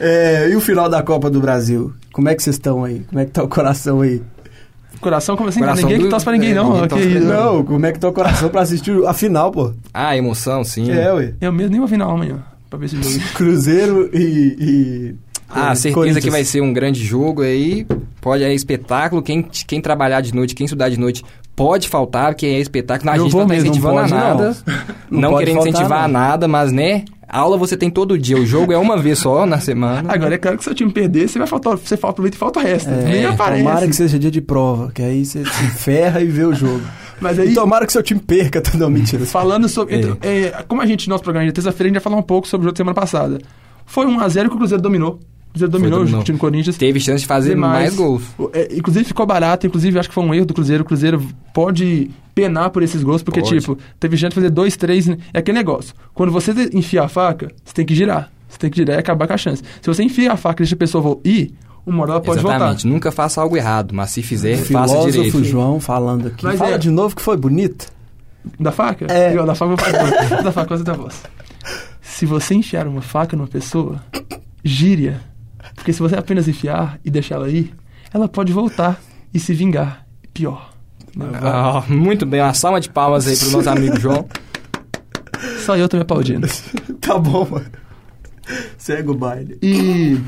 É, 0.00 0.50
e 0.50 0.56
o 0.56 0.60
final 0.60 0.88
da 0.88 1.00
Copa 1.04 1.30
do 1.30 1.40
Brasil? 1.40 1.94
Como 2.12 2.28
é 2.28 2.34
que 2.34 2.42
vocês 2.42 2.56
estão 2.56 2.82
aí? 2.82 3.04
Como 3.08 3.20
é 3.20 3.24
que 3.24 3.30
tá 3.30 3.44
o 3.44 3.48
coração 3.48 4.00
aí? 4.00 4.20
Coração, 5.00 5.36
como 5.36 5.48
assim? 5.48 5.60
Coração 5.60 5.82
ninguém 5.82 5.98
que 5.98 6.04
do- 6.04 6.10
torce 6.10 6.24
pra 6.24 6.32
ninguém, 6.34 6.50
é, 6.52 6.54
não. 6.54 6.72
ninguém 6.82 6.88
que 6.88 6.98
isso. 7.18 7.26
Não, 7.26 7.64
como 7.64 7.84
é 7.86 7.92
que 7.92 7.98
tá 7.98 8.08
o 8.08 8.12
coração 8.12 8.48
pra 8.48 8.62
assistir 8.62 9.04
a 9.06 9.12
final, 9.12 9.50
pô? 9.50 9.72
ah, 9.92 10.16
emoção, 10.16 10.64
sim. 10.64 10.90
É, 10.90 11.12
ué. 11.12 11.34
Eu 11.40 11.52
mesmo 11.52 11.70
nem 11.72 11.80
vou 11.80 11.88
final 11.88 12.10
amanhã, 12.10 12.42
pra 12.70 12.78
ver 12.78 12.86
esse 12.86 12.96
jogo. 13.02 13.24
Cruzeiro 13.34 14.08
e, 14.12 14.56
e 14.58 15.14
Ah, 15.48 15.74
certeza 15.74 16.20
que 16.20 16.30
vai 16.30 16.44
ser 16.44 16.60
um 16.60 16.72
grande 16.72 17.04
jogo 17.04 17.42
aí. 17.42 17.86
Pode 18.20 18.42
é 18.42 18.54
espetáculo. 18.54 19.22
Quem, 19.22 19.42
quem 19.42 19.80
trabalhar 19.80 20.20
de 20.22 20.34
noite, 20.34 20.54
quem 20.54 20.64
estudar 20.64 20.88
de 20.88 20.98
noite, 20.98 21.22
pode 21.54 21.88
faltar, 21.88 22.28
porque 22.32 22.46
é 22.46 22.58
espetáculo. 22.58 23.10
A 23.10 23.18
gente 23.18 23.36
não 23.36 23.46
tá 23.46 23.54
incentivando 23.56 23.98
a 23.98 24.08
nada. 24.08 24.56
não. 24.66 24.74
Não, 25.10 25.30
Não 25.30 25.38
querendo 25.38 25.56
faltar, 25.56 25.72
incentivar 25.72 26.04
a 26.04 26.08
não. 26.08 26.20
nada, 26.20 26.48
mas 26.48 26.72
né? 26.72 27.04
Aula 27.28 27.56
você 27.56 27.76
tem 27.76 27.90
todo 27.90 28.18
dia. 28.18 28.36
O 28.38 28.46
jogo 28.46 28.72
é 28.72 28.78
uma 28.78 28.96
vez 28.96 29.18
só 29.18 29.44
na 29.46 29.58
semana. 29.60 30.12
Agora, 30.12 30.34
é 30.34 30.38
claro 30.38 30.58
que 30.58 30.64
se 30.64 30.70
o 30.70 30.74
time 30.74 30.90
perder, 30.92 31.28
você 31.28 31.38
vai 31.38 31.46
faltar, 31.48 31.76
você 31.76 31.96
falta 31.96 32.12
aproveita 32.14 32.36
e 32.36 32.38
falta 32.38 32.60
o 32.60 32.62
resto. 32.62 32.90
É, 32.90 33.04
Nem 33.04 33.24
aparece. 33.26 33.62
Tomara 33.64 33.86
que 33.88 33.96
seja 33.96 34.18
dia 34.18 34.30
de 34.30 34.40
prova, 34.40 34.90
que 34.92 35.02
aí 35.02 35.24
você 35.24 35.44
se 35.44 35.66
ferra 35.76 36.20
e 36.20 36.26
vê 36.26 36.44
o 36.44 36.54
jogo. 36.54 36.82
Mas 37.20 37.38
E 37.38 37.42
aí, 37.42 37.54
tomara 37.54 37.86
que 37.86 37.92
seu 37.92 38.02
time 38.02 38.20
perca, 38.20 38.62
não, 38.76 38.90
mentira. 38.90 39.24
falando 39.24 39.68
sobre... 39.68 39.96
entre- 39.96 40.18
é, 40.28 40.64
como 40.66 40.82
a 40.82 40.86
gente, 40.86 41.08
nosso 41.08 41.22
programa 41.22 41.46
de 41.46 41.52
terça-feira, 41.52 41.84
a 41.84 41.88
gente 41.88 41.94
vai 41.94 42.02
falar 42.02 42.16
um 42.16 42.22
pouco 42.22 42.46
sobre 42.48 42.64
o 42.64 42.68
jogo 42.68 42.74
da 42.74 42.76
semana 42.78 42.94
passada. 42.94 43.38
Foi 43.86 44.04
1x0 44.06 44.48
que 44.48 44.54
o 44.54 44.58
Cruzeiro 44.58 44.82
dominou. 44.82 45.20
O 45.48 45.50
Cruzeiro 45.52 45.70
dominou, 45.72 46.00
dominou. 46.00 46.20
o 46.20 46.24
time 46.24 46.36
do 46.36 46.40
Corinthians. 46.40 46.76
Teve 46.76 46.98
chance 46.98 47.20
de 47.20 47.26
fazer 47.26 47.50
Demais. 47.50 47.72
mais 47.84 47.94
gols. 47.94 48.22
É, 48.52 48.68
inclusive 48.74 49.04
ficou 49.04 49.24
barato, 49.24 49.66
inclusive 49.66 49.96
acho 49.98 50.08
que 50.08 50.14
foi 50.14 50.24
um 50.24 50.34
erro 50.34 50.46
do 50.46 50.52
Cruzeiro. 50.54 50.82
O 50.82 50.86
Cruzeiro 50.86 51.22
pode 51.54 52.10
penar 52.34 52.70
por 52.70 52.82
esses 52.82 53.02
gols, 53.02 53.22
porque, 53.22 53.40
Pode. 53.40 53.58
tipo, 53.60 53.78
teve 54.00 54.16
gente 54.16 54.34
fazer 54.34 54.50
dois, 54.50 54.76
três. 54.76 55.06
né? 55.06 55.18
É 55.32 55.38
aquele 55.38 55.56
negócio. 55.58 55.94
Quando 56.12 56.32
você 56.32 56.52
enfia 56.72 57.04
a 57.04 57.08
faca, 57.08 57.48
você 57.64 57.72
tem 57.74 57.86
que 57.86 57.94
girar. 57.94 58.30
Você 58.48 58.58
tem 58.58 58.70
que 58.70 58.76
girar 58.76 58.96
e 58.96 58.98
acabar 59.00 59.26
com 59.26 59.32
a 59.34 59.36
chance. 59.38 59.62
Se 59.80 59.86
você 59.86 60.02
enfia 60.02 60.32
a 60.32 60.36
faca 60.36 60.62
e 60.62 60.64
deixa 60.64 60.74
a 60.74 60.78
pessoa 60.78 61.20
ir, 61.24 61.54
uma 61.86 62.02
hora 62.02 62.12
ela 62.12 62.20
pode 62.20 62.40
Exatamente. 62.40 62.82
voltar. 62.82 62.88
Nunca 62.88 63.12
faça 63.12 63.40
algo 63.40 63.56
errado, 63.56 63.92
mas 63.94 64.10
se 64.10 64.22
fizer, 64.22 64.56
faça 64.56 64.66
Filósofo 64.94 65.10
direito. 65.12 65.44
João 65.44 65.78
falando 65.80 66.28
aqui. 66.28 66.44
Mas 66.44 66.58
Fala 66.58 66.74
é- 66.74 66.78
de 66.78 66.90
novo 66.90 67.14
que 67.14 67.22
foi 67.22 67.36
bonito. 67.36 67.92
Da 68.60 68.70
faca? 68.72 69.06
É. 69.10 69.36
Eu, 69.36 69.46
da 69.46 69.54
faca 69.54 69.72
eu 69.72 69.76
faço. 69.78 70.42
da 70.44 70.52
faca 70.52 70.74
eu 70.74 70.84
da 70.84 70.92
voz. 70.92 71.22
Se 72.02 72.26
você 72.26 72.54
enfiar 72.54 72.86
uma 72.86 73.00
faca 73.02 73.36
numa 73.36 73.48
pessoa, 73.48 74.00
gíria. 74.62 75.20
Porque 75.74 75.92
se 75.92 76.00
você 76.00 76.14
apenas 76.16 76.46
enfiar 76.46 76.98
e 77.04 77.10
deixar 77.10 77.36
ela 77.36 77.48
ir, 77.48 77.74
ela 78.12 78.28
pode 78.28 78.52
voltar 78.52 79.00
e 79.32 79.40
se 79.40 79.52
vingar. 79.54 80.06
Pior. 80.32 80.73
Ah, 81.20 81.82
muito 81.88 82.26
bem, 82.26 82.40
uma 82.40 82.54
salva 82.54 82.80
de 82.80 82.88
palmas 82.88 83.26
aí 83.26 83.36
pro 83.36 83.50
nosso 83.50 83.70
amigo 83.70 83.98
João. 84.00 84.26
Só 85.64 85.76
eu 85.76 85.88
tô 85.88 85.96
me 85.96 86.02
aplaudindo. 86.02 86.46
Tá 87.00 87.18
bom, 87.18 87.46
mano. 87.50 87.66
Segue 88.78 89.10
o 89.10 89.14
baile. 89.14 89.58
E 89.62 90.18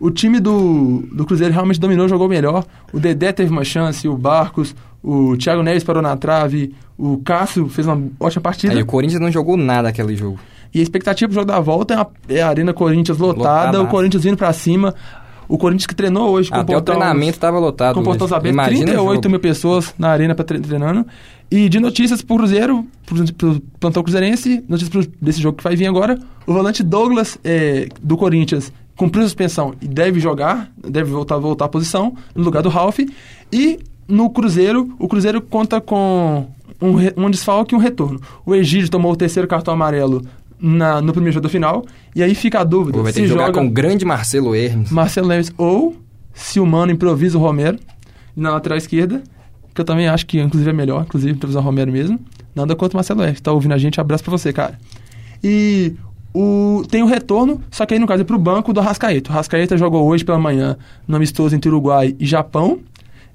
o 0.00 0.10
time 0.10 0.40
do, 0.40 1.04
do 1.12 1.26
Cruzeiro 1.26 1.52
realmente 1.52 1.78
dominou, 1.78 2.08
jogou 2.08 2.26
melhor. 2.26 2.64
O 2.90 2.98
Dedé 2.98 3.32
teve 3.32 3.50
uma 3.50 3.64
chance, 3.64 4.08
o 4.08 4.16
Barcos, 4.16 4.74
o 5.02 5.36
Thiago 5.36 5.62
Neves 5.62 5.84
parou 5.84 6.00
na 6.00 6.16
trave, 6.16 6.74
o 6.96 7.18
Cássio 7.18 7.68
fez 7.68 7.86
uma 7.86 8.02
ótima 8.18 8.40
partida. 8.40 8.72
Aí 8.72 8.82
o 8.82 8.86
Corinthians 8.86 9.20
não 9.20 9.30
jogou 9.30 9.58
nada 9.58 9.90
aquele 9.90 10.16
jogo. 10.16 10.40
E 10.72 10.80
a 10.80 10.82
expectativa 10.82 11.28
pro 11.28 11.34
jogo 11.34 11.46
da 11.46 11.60
volta 11.60 11.92
é 11.94 11.96
a, 11.98 12.06
é 12.38 12.42
a 12.42 12.48
Arena 12.48 12.72
Corinthians 12.72 13.18
lotada, 13.18 13.38
Lotadaço. 13.66 13.84
o 13.84 13.88
Corinthians 13.88 14.24
vindo 14.24 14.36
pra 14.38 14.52
cima. 14.54 14.94
O 15.48 15.56
Corinthians 15.58 15.86
que 15.86 15.94
treinou 15.94 16.30
hoje 16.30 16.50
com 16.50 16.56
Até 16.56 16.76
o 16.76 16.80
treinamento 16.80 17.38
tava 17.38 17.58
lotado. 17.58 17.94
com 17.94 18.02
portões 18.02 18.32
abertos, 18.32 18.52
Imagina 18.54 18.80
o 18.82 18.84
38 18.86 19.14
jogo. 19.16 19.28
mil 19.30 19.40
pessoas 19.40 19.94
na 19.98 20.08
arena 20.08 20.34
pra 20.34 20.44
tre- 20.44 20.58
treinando. 20.60 21.06
E 21.50 21.68
de 21.68 21.78
notícias 21.78 22.22
pro 22.22 22.36
Cruzeiro, 22.38 22.84
pro, 23.06 23.32
pro 23.34 23.60
plantão 23.78 24.02
cruzeirense, 24.02 24.64
notícias 24.68 24.88
pro- 25.06 25.14
desse 25.22 25.40
jogo 25.40 25.56
que 25.58 25.62
vai 25.64 25.76
vir 25.76 25.86
agora, 25.86 26.18
o 26.46 26.52
volante 26.52 26.82
Douglas, 26.82 27.38
é, 27.44 27.88
do 28.02 28.16
Corinthians, 28.16 28.72
cumpriu 28.96 29.22
a 29.24 29.26
suspensão 29.28 29.74
e 29.80 29.86
deve 29.86 30.18
jogar, 30.18 30.68
deve 30.76 31.10
voltar, 31.12 31.36
voltar 31.38 31.66
à 31.66 31.68
posição, 31.68 32.14
no 32.34 32.42
lugar 32.42 32.62
do 32.62 32.68
Ralf. 32.68 32.98
E 33.52 33.78
no 34.08 34.28
Cruzeiro, 34.30 34.94
o 34.98 35.06
Cruzeiro 35.06 35.40
conta 35.40 35.80
com 35.80 36.46
um, 36.82 37.24
um 37.26 37.30
desfalque 37.30 37.74
e 37.74 37.76
um 37.76 37.80
retorno. 37.80 38.20
O 38.44 38.52
Egídio 38.54 38.90
tomou 38.90 39.12
o 39.12 39.16
terceiro 39.16 39.46
cartão 39.48 39.72
amarelo 39.74 40.22
na- 40.60 41.00
no 41.00 41.12
primeiro 41.12 41.34
jogo 41.34 41.44
da 41.44 41.48
final, 41.50 41.84
e 42.14 42.22
aí 42.22 42.34
fica 42.34 42.60
a 42.60 42.64
dúvida 42.64 42.98
Pô, 42.98 43.02
vai 43.04 43.12
ter 43.12 43.20
se 43.20 43.22
que 43.22 43.28
jogar 43.28 43.46
joga 43.46 43.58
com 43.60 43.66
o 43.66 43.70
grande 43.70 44.04
Marcelo 44.04 44.54
Hermes. 44.54 44.90
Marcelo 44.90 45.28
Neves 45.28 45.52
ou 45.58 45.96
se 46.34 46.58
o 46.60 46.66
Mano 46.66 46.92
improvisa 46.92 47.36
o 47.38 47.40
Romero 47.40 47.78
na 48.34 48.50
lateral 48.50 48.76
esquerda, 48.78 49.22
que 49.74 49.80
eu 49.80 49.84
também 49.84 50.08
acho 50.08 50.26
que 50.26 50.40
inclusive 50.40 50.70
é 50.70 50.72
melhor, 50.72 51.02
inclusive 51.04 51.32
improvisar 51.32 51.62
o 51.62 51.64
Romero 51.64 51.90
mesmo. 51.92 52.18
Nada 52.54 52.74
contra 52.74 52.96
o 52.96 52.98
Marcelo 52.98 53.20
Neves, 53.20 53.40
tá 53.40 53.52
ouvindo 53.52 53.72
a 53.72 53.78
gente, 53.78 54.00
abraço 54.00 54.24
pra 54.24 54.30
você, 54.30 54.52
cara. 54.52 54.78
E 55.44 55.94
o, 56.34 56.82
tem 56.90 57.02
o 57.02 57.06
retorno, 57.06 57.60
só 57.70 57.84
que 57.84 57.94
aí 57.94 58.00
no 58.00 58.06
caso 58.06 58.22
é 58.22 58.24
pro 58.24 58.38
banco 58.38 58.72
do 58.72 58.80
Arrascaeta. 58.80 59.30
O 59.30 59.32
Arrascaeta 59.34 59.76
jogou 59.76 60.06
hoje 60.06 60.24
pela 60.24 60.38
manhã 60.38 60.76
no 61.06 61.16
amistoso 61.16 61.54
entre 61.54 61.68
Uruguai 61.70 62.14
e 62.18 62.26
Japão. 62.26 62.78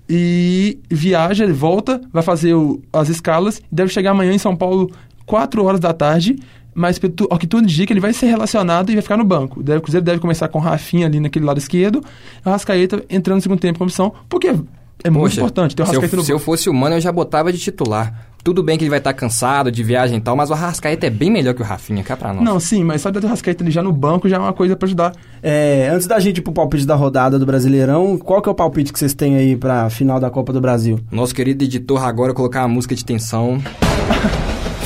E 0.09 0.77
viaja, 0.89 1.43
ele 1.43 1.53
volta, 1.53 2.01
vai 2.11 2.21
fazer 2.21 2.53
o- 2.53 2.81
as 2.91 3.07
escalas 3.09 3.59
e 3.59 3.63
deve 3.71 3.89
chegar 3.93 4.11
amanhã 4.11 4.33
em 4.33 4.37
São 4.37 4.55
Paulo 4.55 4.91
4 5.25 5.63
horas 5.63 5.79
da 5.79 5.93
tarde. 5.93 6.35
Mas 6.73 6.99
ao 7.29 7.37
que 7.37 7.47
tudo 7.47 7.63
indica, 7.63 7.91
ele 7.91 7.99
vai 7.99 8.13
ser 8.13 8.27
relacionado 8.27 8.89
e 8.89 8.93
vai 8.93 9.01
ficar 9.01 9.17
no 9.17 9.25
banco. 9.25 9.61
Deve, 9.61 9.79
o 9.79 9.81
Cruzeiro 9.81 10.05
deve 10.05 10.19
começar 10.19 10.47
com 10.47 10.57
o 10.57 10.61
Rafinha 10.61 11.05
ali 11.05 11.19
naquele 11.19 11.45
lado 11.45 11.57
esquerdo, 11.57 12.03
o 12.45 12.49
Arrascaeta 12.49 13.03
entrando 13.09 13.37
no 13.37 13.41
segundo 13.41 13.59
tempo 13.59 13.77
com 13.79 13.85
opção, 13.85 14.13
porque 14.29 14.55
é 15.03 15.09
muito 15.09 15.23
Poxa, 15.23 15.41
importante 15.41 15.75
ter 15.75 15.83
o 15.83 15.85
eu, 15.85 16.01
no 16.01 16.23
se 16.23 16.31
eu 16.31 16.39
fosse 16.39 16.69
o 16.69 16.73
Mano, 16.73 16.95
eu 16.95 17.01
já 17.01 17.11
botava 17.11 17.51
de 17.51 17.57
titular. 17.57 18.27
Tudo 18.43 18.63
bem 18.63 18.75
que 18.75 18.83
ele 18.83 18.89
vai 18.89 18.97
estar 18.97 19.13
cansado 19.13 19.71
de 19.71 19.83
viagem 19.83 20.17
e 20.17 20.21
tal, 20.21 20.35
mas 20.35 20.49
o 20.49 20.53
Arrascaeta 20.53 21.05
é 21.05 21.09
bem 21.11 21.29
melhor 21.29 21.53
que 21.53 21.61
o 21.61 21.65
Rafinha, 21.65 22.03
cá 22.03 22.17
pra 22.17 22.33
nós. 22.33 22.43
Não, 22.43 22.59
sim, 22.59 22.83
mas 22.83 23.01
só 23.01 23.11
de 23.11 23.19
ter 23.19 23.25
o 23.25 23.27
Arrascaeta 23.27 23.63
ali 23.63 23.71
já 23.71 23.83
no 23.83 23.91
banco 23.91 24.27
já 24.27 24.37
é 24.37 24.39
uma 24.39 24.53
coisa 24.53 24.75
pra 24.75 24.87
ajudar. 24.87 25.13
É, 25.43 25.89
antes 25.93 26.07
da 26.07 26.19
gente 26.19 26.37
ir 26.37 26.41
pro 26.41 26.51
palpite 26.51 26.85
da 26.85 26.95
rodada 26.95 27.37
do 27.37 27.45
Brasileirão, 27.45 28.17
qual 28.17 28.41
que 28.41 28.49
é 28.49 28.51
o 28.51 28.55
palpite 28.55 28.91
que 28.91 28.97
vocês 28.97 29.13
têm 29.13 29.35
aí 29.35 29.55
pra 29.55 29.89
final 29.89 30.19
da 30.19 30.29
Copa 30.29 30.51
do 30.51 30.61
Brasil? 30.61 30.99
Nosso 31.11 31.35
querido 31.35 31.63
editor 31.63 32.03
agora 32.03 32.33
colocar 32.33 32.61
uma 32.61 32.69
música 32.69 32.95
de 32.95 33.05
tensão. 33.05 33.61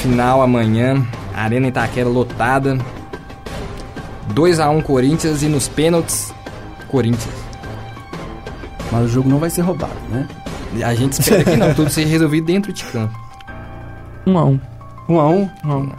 Final 0.02 0.42
amanhã, 0.42 1.04
Arena 1.44 1.68
Itaquera 1.68 2.08
lotada. 2.10 2.78
2x1 4.34 4.84
Corinthians 4.84 5.44
e 5.44 5.48
nos 5.48 5.68
pênaltis, 5.68 6.34
Corinthians. 6.88 7.34
Mas 8.92 9.06
o 9.06 9.08
jogo 9.08 9.30
não 9.30 9.38
vai 9.40 9.50
ser 9.50 9.62
roubado, 9.62 9.94
né? 10.10 10.28
A 10.84 10.94
gente 10.96 11.14
espera 11.14 11.44
que 11.44 11.56
não, 11.56 11.74
tudo 11.76 11.90
seja 11.90 12.08
resolvido 12.08 12.46
dentro 12.46 12.74
de 12.74 12.84
campo. 12.86 13.18
Um 14.26 14.38
a 14.38 14.46
um. 14.46 14.60
Um 15.08 15.20
a 15.20 15.30
um. 15.30 15.50
Um 15.64 15.72
a 15.72 15.78
um, 15.78 15.92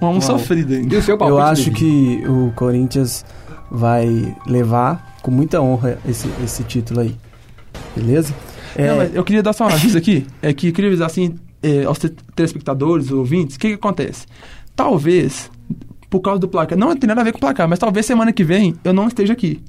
um, 0.00 0.06
a 0.06 0.10
um 0.10 0.20
sofrido 0.20 0.72
ainda. 0.74 0.94
E 0.94 0.98
o 0.98 1.02
seu 1.02 1.14
Eu 1.14 1.18
palpite? 1.18 1.40
acho 1.42 1.64
David? 1.70 1.78
que 1.78 2.26
o 2.28 2.52
Corinthians 2.56 3.24
vai 3.70 4.34
levar 4.46 5.16
com 5.22 5.30
muita 5.30 5.60
honra 5.60 5.98
esse, 6.08 6.28
esse 6.42 6.62
título 6.64 7.00
aí. 7.00 7.14
Beleza? 7.94 8.34
É, 8.74 8.88
Não, 8.88 8.96
mas 8.96 9.14
eu 9.14 9.22
queria 9.22 9.42
dar 9.42 9.52
só 9.52 9.64
um 9.66 9.68
aviso 9.68 9.98
aqui. 9.98 10.26
É 10.40 10.52
que 10.52 10.68
eu 10.68 10.72
queria 10.72 10.88
avisar 10.88 11.06
assim 11.06 11.36
é, 11.62 11.84
aos 11.84 11.98
te- 11.98 12.14
telespectadores, 12.34 13.10
ouvintes, 13.10 13.56
o 13.56 13.58
que, 13.58 13.68
que 13.68 13.74
acontece? 13.74 14.26
Talvez, 14.78 15.50
por 16.08 16.20
causa 16.20 16.38
do 16.38 16.46
placar, 16.46 16.78
não 16.78 16.94
tem 16.94 17.08
nada 17.08 17.20
a 17.20 17.24
ver 17.24 17.32
com 17.32 17.38
o 17.38 17.40
placar, 17.40 17.68
mas 17.68 17.80
talvez 17.80 18.06
semana 18.06 18.32
que 18.32 18.44
vem 18.44 18.76
eu 18.84 18.92
não 18.92 19.08
esteja 19.08 19.32
aqui. 19.32 19.60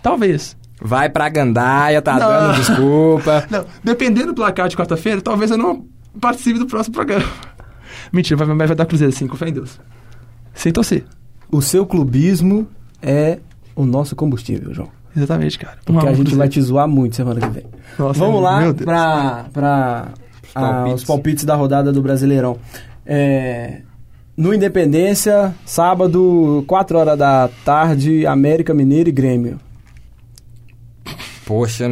Talvez. 0.00 0.56
Vai 0.80 1.10
pra 1.10 1.28
Gandaia, 1.28 2.00
tá 2.00 2.12
Não. 2.12 2.20
dando 2.20 2.54
desculpa. 2.54 3.44
Não, 3.50 3.64
dependendo 3.82 4.28
do 4.28 4.34
placar 4.34 4.68
de 4.68 4.76
quarta-feira, 4.76 5.20
talvez 5.20 5.50
eu 5.50 5.58
não 5.58 5.84
participe 6.20 6.56
do 6.60 6.66
próximo 6.66 6.94
programa. 6.94 7.24
Mentira, 8.12 8.36
vai, 8.36 8.56
vai, 8.56 8.66
vai 8.68 8.76
dar 8.76 8.86
Cruzeiro 8.86 9.12
sim, 9.12 9.26
com 9.26 9.34
fé 9.34 9.48
em 9.48 9.52
Deus. 9.54 9.80
Sem 10.54 10.72
torcer. 10.72 11.04
o 11.50 11.60
seu 11.60 11.84
clubismo 11.84 12.68
é 13.02 13.40
o 13.74 13.84
nosso 13.84 14.14
combustível, 14.14 14.72
João. 14.72 14.88
Exatamente, 15.16 15.58
cara. 15.58 15.78
Porque 15.84 16.06
a 16.06 16.10
a 16.10 16.14
gente 16.14 16.36
vai 16.36 16.46
Cruzeiro. 16.46 16.50
te 16.52 16.62
zoar 16.62 16.86
muito 16.86 17.16
semana 17.16 17.40
que 17.40 17.48
vem. 17.48 17.64
Nossa, 17.98 18.20
Vamos 18.20 18.40
lá 18.40 18.72
para 18.72 19.46
pra 19.52 20.08
ah, 20.54 20.60
palpites. 20.60 21.00
os 21.00 21.04
palpites 21.04 21.44
da 21.44 21.56
rodada 21.56 21.92
do 21.92 22.00
Brasileirão. 22.00 22.56
É, 23.04 23.82
no 24.36 24.52
Independência, 24.54 25.54
sábado, 25.64 26.64
4 26.66 26.98
horas 26.98 27.18
da 27.18 27.48
tarde, 27.64 28.26
América 28.26 28.74
Mineiro 28.74 29.08
e 29.08 29.12
Grêmio. 29.12 29.60
Poxa. 31.46 31.90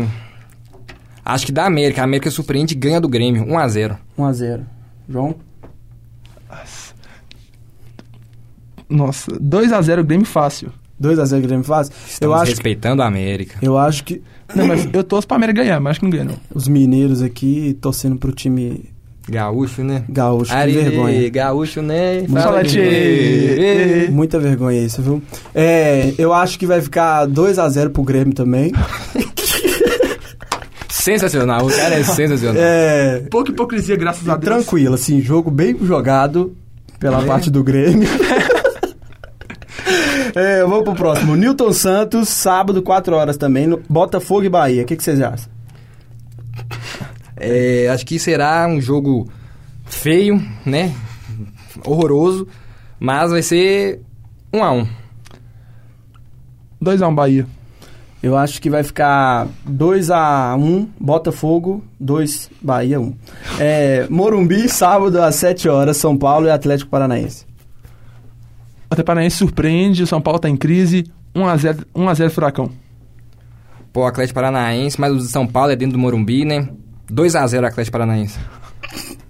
Acho 1.25 1.47
que 1.47 1.53
da 1.53 1.67
América. 1.67 2.01
A 2.01 2.05
América 2.05 2.31
surpreende 2.31 2.75
e 2.75 2.77
ganha 2.77 3.01
do 3.01 3.09
Grêmio. 3.09 3.45
1x0. 3.47 3.97
1 4.19 4.25
a 4.25 4.33
0 4.33 4.67
João? 5.09 5.35
Nossa, 8.89 9.31
2x0 9.33 10.03
Grêmio 10.05 10.27
fácil. 10.27 10.73
2 10.99 11.19
a 11.19 11.25
0 11.25 11.43
Grêmio 11.43 11.65
fácil? 11.65 11.95
Eu 11.95 12.07
Estamos 12.09 12.41
acho, 12.43 12.51
respeitando 12.51 13.03
a 13.03 13.07
América. 13.07 13.59
eu 13.63 13.77
acho 13.79 14.05
que 14.05 14.23
Não, 14.55 14.67
mas 14.67 14.87
eu 14.93 15.03
torço 15.03 15.27
pra 15.27 15.37
América 15.37 15.63
ganhar, 15.63 15.81
mas 15.81 15.93
acho 15.93 16.01
que 16.01 16.07
não 16.07 16.11
ganha, 16.11 16.25
não. 16.25 16.37
os 16.55 16.69
mineiros 16.69 17.23
aqui 17.23 17.77
torcendo 17.81 18.17
pro 18.17 18.33
time 18.33 18.92
Gaúcho, 19.29 19.85
né? 19.85 20.05
gaúcho. 20.09 20.51
Que 20.51 20.57
Ari, 20.57 20.73
vergonha. 20.73 21.31
Gaúcho, 21.31 21.83
né? 21.83 22.25
Fala, 22.29 22.43
Fala, 22.43 22.65
tchê. 22.65 24.09
Muita 24.11 24.39
vergonha 24.39 24.81
isso, 24.81 25.01
viu? 25.01 25.23
É, 25.55 26.13
eu 26.19 26.33
acho 26.33 26.59
que 26.59 26.67
vai 26.67 26.81
ficar 26.83 27.27
2 27.27 27.59
a 27.59 27.69
0 27.69 27.91
pro 27.91 28.03
Grêmio 28.03 28.35
também. 28.35 28.73
Sensacional. 30.89 31.67
O 31.67 31.71
cara 31.71 31.95
é 31.97 32.03
sensacional. 32.05 32.63
É, 32.63 33.25
Pouca 33.31 33.51
hipocrisia, 33.51 33.97
graças 33.97 34.29
a 34.29 34.37
Deus. 34.37 34.45
tranquilo, 34.45 34.95
assim, 34.95 35.21
jogo 35.21 35.51
bem 35.51 35.77
jogado 35.83 36.55
pela 37.01 37.23
É. 37.23 37.27
parte 37.27 37.51
do 37.51 37.65
Grêmio. 37.65 38.07
é, 40.35 40.63
vamos 40.63 40.85
pro 40.85 40.95
próximo. 40.95 41.35
Newton 41.35 41.73
Santos, 41.73 42.29
sábado, 42.29 42.83
4 42.83 43.17
horas 43.17 43.37
também, 43.37 43.67
no 43.67 43.81
Botafogo 43.89 44.45
e 44.45 44.49
Bahia. 44.49 44.83
O 44.83 44.87
que, 44.87 44.97
que 44.97 45.03
vocês 45.03 45.21
acham? 45.21 45.51
É, 47.43 47.89
acho 47.89 48.07
que 48.07 48.19
será 48.19 48.67
um 48.69 48.81
jogo 48.81 49.29
feio, 49.85 50.41
né? 50.65 50.95
Horroroso. 51.85 52.47
Mas 53.01 53.31
vai 53.33 53.43
ser 53.43 54.01
1x1. 54.53 54.89
2x1 56.81 57.15
Bahia. 57.15 57.47
Eu 58.23 58.37
acho 58.37 58.63
que 58.63 58.71
vai 58.71 58.85
ficar 58.85 59.49
2x1, 59.69 60.87
Botafogo, 61.01 61.83
2, 61.99 62.51
Bahia 62.63 63.01
1. 63.01 63.15
É, 63.59 64.07
Morumbi, 64.09 64.69
sábado 64.69 65.21
às 65.21 65.35
7 65.35 65.69
horas, 65.69 65.97
São 65.97 66.17
Paulo 66.17 66.47
e 66.47 66.51
Atlético 66.51 66.89
Paranaense. 66.89 67.45
O 68.89 68.95
Atlético 68.95 69.07
Paranaense 69.07 69.37
surpreende, 69.39 70.05
o 70.05 70.07
São 70.07 70.21
Paulo 70.21 70.39
tá 70.39 70.49
em 70.49 70.57
crise. 70.57 71.05
1x0 71.35 71.85
1x0 71.97 72.31
Furacão. 72.31 72.71
Pô, 73.93 74.07
Atlético 74.07 74.37
Paranaense, 74.37 75.01
mas 75.01 75.13
o 75.13 75.19
de 75.19 75.27
São 75.27 75.47
Paulo 75.47 75.73
é 75.73 75.77
dentro 75.77 75.95
do 75.95 75.99
Morumbi, 75.99 76.45
né? 76.45 76.69
2x0 77.13 77.67
Atlético 77.67 77.93
Paranaense. 77.93 78.39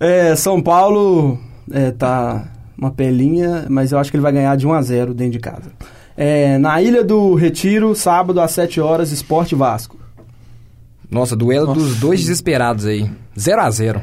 É, 0.00 0.36
São 0.36 0.62
Paulo 0.62 1.40
é, 1.72 1.90
tá 1.90 2.46
uma 2.76 2.92
pelinha, 2.92 3.66
mas 3.68 3.90
eu 3.90 3.98
acho 3.98 4.12
que 4.12 4.16
ele 4.16 4.22
vai 4.22 4.30
ganhar 4.30 4.56
de 4.56 4.64
1 4.64 4.72
a 4.72 4.80
0 4.80 5.12
dentro 5.12 5.32
de 5.32 5.38
casa. 5.40 5.72
É, 6.16 6.56
na 6.58 6.80
Ilha 6.80 7.02
do 7.02 7.34
Retiro, 7.34 7.94
sábado 7.96 8.40
às 8.40 8.52
7 8.52 8.80
horas, 8.80 9.10
Esporte 9.10 9.56
Vasco. 9.56 9.96
Nossa, 11.10 11.34
duelo 11.34 11.66
Nossa. 11.66 11.80
dos 11.80 11.98
dois 11.98 12.20
desesperados 12.20 12.86
aí. 12.86 13.10
0x0. 13.36 14.02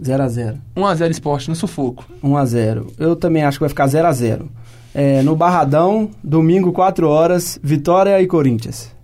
0 0.00 0.22
a 0.22 0.28
0 0.28 0.58
1x0 0.76 1.10
Esporte 1.10 1.48
no 1.48 1.56
sufoco. 1.56 2.04
1 2.22 2.36
a 2.36 2.44
0 2.44 2.86
Eu 2.98 3.16
também 3.16 3.42
acho 3.42 3.58
que 3.58 3.62
vai 3.62 3.68
ficar 3.68 3.86
0 3.88 4.06
a 4.06 4.12
0 4.12 4.48
é, 4.94 5.22
No 5.22 5.34
Barradão, 5.34 6.10
domingo, 6.22 6.72
4 6.72 7.08
horas, 7.08 7.58
Vitória 7.62 8.20
e 8.22 8.26
Corinthians. 8.26 8.96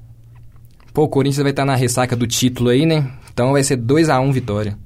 Pô, 0.94 1.02
o 1.02 1.09
Corinthians 1.09 1.42
vai 1.42 1.50
estar 1.50 1.64
na 1.64 1.74
ressaca 1.74 2.14
do 2.14 2.24
título 2.24 2.70
aí, 2.70 2.87
né? 2.87 3.11
Então 3.33 3.50
vai 3.50 3.64
ser 3.64 3.76
2x1 3.76 4.33
vitória. 4.33 4.78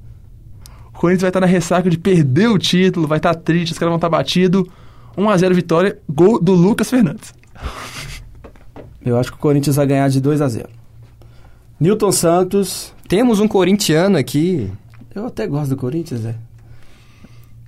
O 0.87 0.97
Corinthians 0.97 1.21
vai 1.21 1.29
estar 1.29 1.39
na 1.39 1.45
ressaca 1.45 1.87
de 1.87 1.99
perder 1.99 2.47
o 2.47 2.57
título, 2.57 3.07
vai 3.07 3.19
estar 3.19 3.35
triste, 3.35 3.73
os 3.73 3.77
caras 3.77 3.91
vão 3.91 3.97
estar 3.97 4.09
batidos. 4.09 4.65
1x0 5.15 5.53
vitória, 5.53 5.99
gol 6.09 6.41
do 6.41 6.53
Lucas 6.53 6.89
Fernandes. 6.89 7.31
Eu 9.05 9.17
acho 9.17 9.31
que 9.31 9.37
o 9.37 9.39
Corinthians 9.39 9.75
vai 9.75 9.85
ganhar 9.85 10.09
de 10.09 10.19
2 10.19 10.41
a 10.41 10.47
0 10.47 10.67
Newton 11.79 12.11
Santos. 12.11 12.91
Temos 13.07 13.39
um 13.39 13.47
corintiano 13.47 14.17
aqui. 14.17 14.69
Eu 15.13 15.27
até 15.27 15.45
gosto 15.45 15.69
do 15.69 15.77
Corinthians, 15.77 16.25
é. 16.25 16.35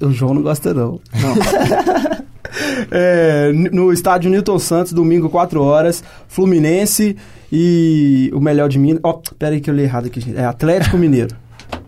O 0.01 0.11
João 0.11 0.33
não 0.33 0.41
gosta, 0.41 0.73
não. 0.73 0.99
É, 2.91 3.51
no 3.53 3.93
estádio 3.93 4.29
Newton 4.29 4.59
Santos, 4.59 4.91
domingo, 4.91 5.29
4 5.29 5.63
horas, 5.63 6.03
Fluminense 6.27 7.15
e 7.51 8.29
o 8.33 8.41
melhor 8.41 8.67
de 8.67 8.77
Minas. 8.77 8.99
Ó, 9.03 9.21
pera 9.39 9.55
aí 9.55 9.61
que 9.61 9.69
eu 9.69 9.73
li 9.73 9.83
errado 9.83 10.07
aqui, 10.07 10.19
gente. 10.19 10.37
É 10.37 10.45
Atlético 10.45 10.97
Mineiro. 10.97 11.35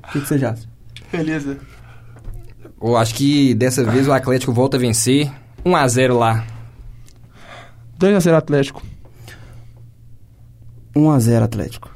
O 0.08 0.12
que, 0.13 0.21
que 0.21 0.28
você 0.28 0.38
já 0.38 0.52
acha? 0.52 0.63
Beleza. 1.12 1.58
Eu 2.82 2.95
acho 2.95 3.15
que 3.15 3.54
dessa 3.54 3.84
vez 3.84 4.08
o 4.08 4.13
Atlético 4.13 4.54
volta 4.54 4.78
a 4.78 4.80
vencer. 4.80 5.30
1x0 5.65 6.17
lá. 6.17 6.45
2x0 7.99 8.34
Atlético. 8.34 8.82
1 10.95 11.12
a 11.12 11.19
0 11.19 11.45
Atlético. 11.45 11.91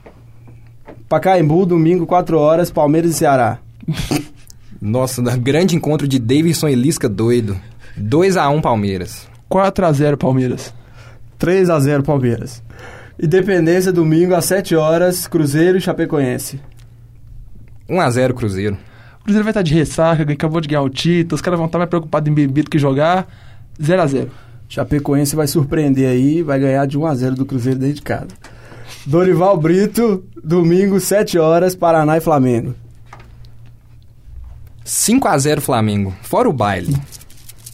Pacaembu, 1.07 1.65
domingo, 1.65 2.05
4 2.05 2.37
horas, 2.37 2.71
Palmeiras 2.71 3.11
e 3.11 3.13
Ceará. 3.13 3.59
Nossa, 4.81 5.21
grande 5.37 5.75
encontro 5.75 6.07
de 6.07 6.19
Davidson 6.19 6.67
e 6.67 6.75
Lisca 6.75 7.07
doido. 7.09 7.57
2x1 7.99 8.61
Palmeiras. 8.61 9.27
4x0 9.49 10.17
Palmeiras. 10.17 10.73
3 11.37 11.69
a 11.69 11.79
0 11.79 12.03
Palmeiras. 12.03 12.63
Independência, 13.21 13.91
domingo, 13.91 14.35
às 14.35 14.45
7 14.45 14.75
horas, 14.75 15.27
Cruzeiro 15.27 15.77
e 15.77 15.81
Chapecoense. 15.81 16.59
1x0 17.89 18.33
Cruzeiro. 18.33 18.77
O 19.19 19.23
Cruzeiro 19.23 19.43
vai 19.43 19.51
estar 19.51 19.61
de 19.61 19.73
ressaca, 19.73 20.23
acabou 20.23 20.61
de 20.61 20.67
ganhar 20.67 20.81
o 20.81 20.89
título, 20.89 21.35
os 21.35 21.41
caras 21.41 21.57
vão 21.57 21.65
estar 21.65 21.77
mais 21.77 21.89
preocupados 21.89 22.29
em 22.29 22.33
beber 22.33 22.63
do 22.63 22.69
que 22.69 22.79
jogar. 22.79 23.27
0x0. 23.81 24.29
Chapecoense 24.69 25.35
vai 25.35 25.47
surpreender 25.47 26.09
aí, 26.09 26.41
vai 26.41 26.59
ganhar 26.59 26.85
de 26.85 26.97
1 26.97 27.05
a 27.05 27.15
0 27.15 27.35
do 27.35 27.45
Cruzeiro 27.45 27.79
dentro 27.79 27.95
de 27.95 28.01
casa. 28.01 28.27
Dorival 29.05 29.57
Brito, 29.57 30.23
domingo, 30.43 30.99
7 30.99 31.37
horas, 31.37 31.75
Paraná 31.75 32.17
e 32.17 32.21
Flamengo. 32.21 32.75
5x0 34.85 35.59
Flamengo. 35.59 36.13
Fora 36.21 36.49
o 36.49 36.53
baile. 36.53 36.95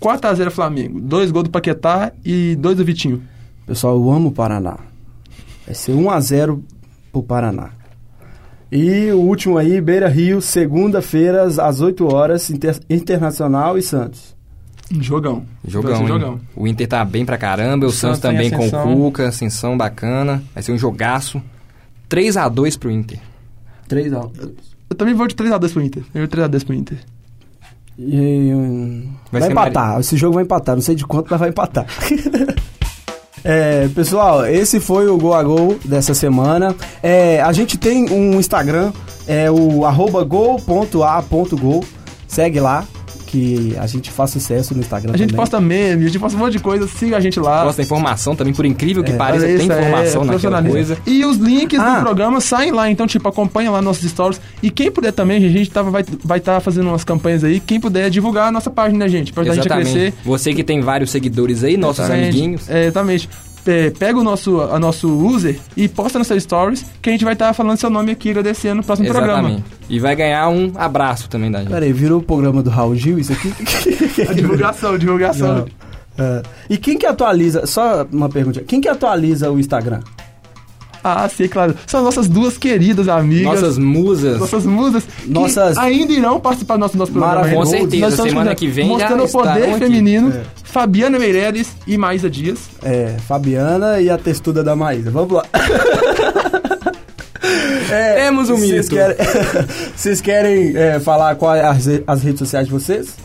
4x0 0.03 0.49
Flamengo. 0.51 0.99
Dois 0.99 1.31
gols 1.31 1.45
do 1.45 1.49
Paquetá 1.49 2.11
e 2.25 2.55
dois 2.55 2.75
do 2.77 2.83
Vitinho. 2.83 3.23
Pessoal, 3.65 3.95
eu 3.95 4.11
amo 4.11 4.29
o 4.29 4.31
Paraná. 4.31 4.77
Vai 5.65 5.73
ser 5.73 5.93
1 5.93 6.09
a 6.09 6.19
0 6.19 6.63
pro 7.11 7.23
Paraná. 7.23 7.69
E 8.71 9.11
o 9.11 9.19
último 9.19 9.57
aí, 9.57 9.79
Beira 9.79 10.09
Rio, 10.09 10.41
segunda-feira, 10.41 11.43
às 11.43 11.79
8 11.79 12.05
horas, 12.11 12.49
Inter- 12.49 12.79
Internacional 12.89 13.77
e 13.77 13.81
Santos. 13.81 14.35
Jogão. 14.99 15.45
Jogão, 15.65 16.05
jogão. 16.05 16.39
O 16.55 16.67
Inter 16.67 16.87
tá 16.87 17.05
bem 17.05 17.25
pra 17.25 17.37
caramba. 17.37 17.85
O, 17.85 17.89
O 17.89 17.91
Santos, 17.91 18.19
Santos 18.19 18.21
também 18.21 18.51
com 18.51 18.67
o. 18.67 18.95
Cuca. 19.11 19.27
Ascensão 19.29 19.77
bacana. 19.77 20.43
Vai 20.53 20.61
ser 20.61 20.71
um 20.73 20.77
jogaço. 20.77 21.41
3x2 22.09 22.77
pro 22.77 22.91
Inter. 22.91 23.19
3 23.87 24.11
a 24.13 24.27
Eu 24.89 24.95
também 24.95 25.13
vou 25.13 25.27
de 25.27 25.35
3x2 25.35 25.71
pro 25.71 25.81
Inter. 25.81 26.03
Eu 26.13 26.21
vou 26.21 26.27
de 26.27 26.35
3x2 26.35 26.65
pro 26.65 26.73
Inter. 26.75 26.97
E, 27.97 28.51
Vai 29.31 29.41
vai, 29.41 29.51
empatar. 29.51 29.99
Esse 29.99 30.17
jogo 30.17 30.35
vai 30.35 30.43
empatar. 30.43 30.75
Não 30.75 30.81
sei 30.81 30.95
de 30.95 31.05
quanto, 31.05 31.27
mas 31.29 31.39
vai 31.39 31.49
empatar. 31.49 31.85
É, 33.45 33.89
pessoal, 33.89 34.45
esse 34.45 34.79
foi 34.79 35.09
o 35.09 35.17
Gol 35.17 35.33
a 35.33 35.43
Gol 35.43 35.77
dessa 35.83 36.13
semana. 36.13 36.73
É, 37.01 37.41
a 37.41 37.51
gente 37.51 37.77
tem 37.77 38.09
um 38.09 38.39
Instagram, 38.39 38.93
é 39.27 39.51
o 39.51 39.85
arroba 39.85 40.23
gol.a.gol. 40.23 41.83
Segue 42.25 42.61
lá, 42.61 42.85
que 43.33 43.75
a 43.79 43.87
gente 43.87 44.11
faz 44.11 44.29
sucesso 44.29 44.75
no 44.75 44.79
Instagram 44.81 45.11
A 45.11 45.17
gente 45.17 45.29
também. 45.29 45.39
posta 45.41 45.59
meme, 45.59 46.03
a 46.03 46.07
gente 46.07 46.19
posta 46.19 46.37
um 46.37 46.39
monte 46.39 46.53
de 46.53 46.59
coisa, 46.59 46.87
siga 46.87 47.17
a 47.17 47.19
gente 47.19 47.39
lá. 47.39 47.63
Gosta 47.63 47.81
da 47.81 47.85
informação 47.85 48.35
também, 48.35 48.53
por 48.53 48.63
incrível 48.63 49.03
que 49.03 49.11
É, 49.11 49.15
pareça, 49.15 49.45
tem 49.47 49.55
é, 49.59 49.63
informação 49.63 50.23
naquela 50.23 50.25
profissionalismo. 50.27 50.73
coisa. 50.73 50.97
E 51.07 51.25
os 51.25 51.37
links 51.37 51.79
Ah. 51.79 51.95
do 51.97 52.01
programa 52.03 52.39
saem 52.39 52.71
lá, 52.71 52.91
então, 52.91 53.07
tipo, 53.07 53.27
acompanha 53.27 53.71
lá 53.71 53.81
nossos 53.81 54.07
stories. 54.07 54.39
E 54.61 54.69
quem 54.69 54.91
puder 54.91 55.11
também, 55.11 55.43
a 55.43 55.49
gente 55.49 55.71
tava, 55.71 55.89
vai 55.89 56.01
estar 56.01 56.17
vai 56.23 56.39
tá 56.39 56.59
fazendo 56.59 56.89
umas 56.89 57.03
campanhas 57.03 57.43
aí. 57.43 57.59
Quem 57.59 57.79
puder 57.79 58.09
divulgar 58.11 58.49
a 58.49 58.51
nossa 58.51 58.69
página, 58.69 58.99
né, 58.99 59.09
gente? 59.09 59.33
Pra 59.33 59.41
ajudar 59.41 59.53
a 59.53 59.55
gente 59.55 59.71
a 59.73 59.75
Exatamente. 59.81 60.11
crescer. 60.11 60.13
Você 60.23 60.53
que 60.53 60.63
tem 60.63 60.79
vários 60.81 61.09
seguidores 61.09 61.63
aí, 61.63 61.75
nossos 61.75 61.99
Exatamente. 62.05 62.29
amiguinhos. 62.29 62.69
É, 62.69 62.83
exatamente. 62.85 63.27
É, 63.65 63.91
pega 63.91 64.19
o 64.19 64.23
nosso, 64.23 64.59
a 64.59 64.77
nosso 64.77 65.07
user 65.09 65.57
e 65.77 65.87
posta 65.87 66.19
no 66.19 66.25
seu 66.25 66.39
stories 66.39 66.85
que 67.01 67.09
a 67.09 67.13
gente 67.13 67.23
vai 67.23 67.33
estar 67.33 67.53
falando 67.53 67.77
seu 67.77 67.89
nome 67.89 68.11
aqui 68.11 68.29
agradecendo 68.29 68.75
no 68.75 68.83
próximo 68.83 69.07
Exatamente. 69.07 69.33
programa. 69.33 69.63
E 69.89 69.99
vai 69.99 70.15
ganhar 70.15 70.49
um 70.49 70.73
abraço 70.75 71.29
também 71.29 71.49
da 71.49 71.59
gente. 71.59 71.69
Peraí, 71.69 71.93
virou 71.93 72.19
o 72.19 72.23
programa 72.23 72.61
do 72.61 72.69
Raul 72.69 72.95
Gil 72.95 73.19
isso 73.19 73.31
aqui? 73.31 73.53
A 74.27 74.33
divulgação, 74.33 74.97
divulgação. 74.97 75.65
É. 76.17 76.43
E 76.69 76.77
quem 76.77 76.97
que 76.97 77.05
atualiza, 77.05 77.65
só 77.65 78.05
uma 78.11 78.29
pergunta, 78.29 78.61
quem 78.61 78.79
que 78.81 78.87
atualiza 78.87 79.51
o 79.51 79.59
Instagram? 79.59 80.01
Ah, 81.03 81.27
sim, 81.27 81.47
claro. 81.47 81.75
São 81.85 82.01
nossas 82.03 82.27
duas 82.27 82.57
queridas 82.57 83.09
amigas. 83.09 83.43
Nossas 83.61 83.77
musas. 83.77 84.39
Nossas 84.39 84.65
musas 84.65 85.03
Nossas- 85.25 85.77
ainda 85.77 86.13
irão 86.13 86.39
participar 86.39 86.75
do 86.75 86.79
nosso, 86.79 86.97
nosso 86.97 87.11
programa. 87.11 87.35
Maravilhoso. 87.41 87.71
Com 87.71 87.77
certeza, 87.77 88.05
Nós 88.17 88.29
semana 88.29 88.55
que 88.55 88.67
vem 88.67 88.87
Mostrando 88.87 89.23
o 89.25 89.29
poder 89.29 89.77
feminino. 89.77 90.31
É. 90.31 90.43
Fabiana 90.63 91.19
Meireles 91.19 91.69
e 91.85 91.97
Maísa 91.97 92.29
Dias. 92.29 92.59
É, 92.81 93.15
Fabiana 93.27 94.01
e 94.01 94.09
a 94.09 94.17
textuda 94.17 94.63
da 94.63 94.75
Maísa. 94.75 95.11
Vamos 95.11 95.33
lá. 95.33 95.45
É, 97.91 98.13
Temos 98.25 98.49
um 98.49 98.55
vocês 98.57 98.89
mito. 98.89 98.95
Querem, 98.95 99.17
vocês 99.95 100.21
querem 100.21 100.75
é, 100.75 100.99
falar 100.99 101.35
qual 101.35 101.55
é 101.55 101.61
as, 101.63 101.85
as 102.07 102.23
redes 102.23 102.39
sociais 102.39 102.65
de 102.67 102.71
vocês? 102.73 103.15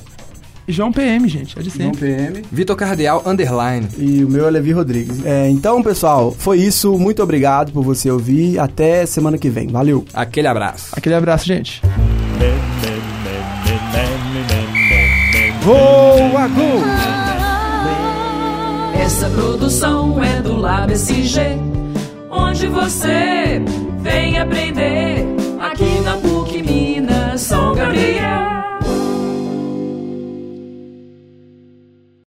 João 0.68 0.92
PM, 0.92 1.28
gente. 1.28 1.58
É 1.58 1.62
de 1.62 1.70
João 1.70 1.92
sempre. 1.94 2.14
PM. 2.14 2.42
Vitor 2.52 2.76
Cardeal, 2.76 3.22
underline. 3.24 3.86
E 3.96 4.22
o 4.24 4.28
meu 4.28 4.46
é 4.46 4.50
Levi 4.50 4.72
Rodrigues. 4.72 5.24
É, 5.24 5.48
então, 5.48 5.82
pessoal, 5.82 6.34
foi 6.36 6.58
isso. 6.58 6.98
Muito 6.98 7.22
obrigado 7.22 7.72
por 7.72 7.82
você 7.82 8.10
ouvir. 8.10 8.58
Até 8.58 9.06
semana 9.06 9.38
que 9.38 9.48
vem. 9.48 9.68
Valeu. 9.68 10.04
Aquele 10.12 10.46
abraço. 10.46 10.88
Aquele 10.92 11.14
abraço, 11.14 11.46
gente. 11.46 11.80
Gol 15.64 16.36
a 16.38 16.48
gol! 16.48 16.82
Essa 19.02 19.28
produção 19.30 20.22
é 20.22 20.40
do 20.40 20.56
Lab 20.56 20.92
SG, 20.92 21.40
onde 22.30 22.66
você 22.68 23.62
vem 24.00 24.38
aprender 24.38 25.07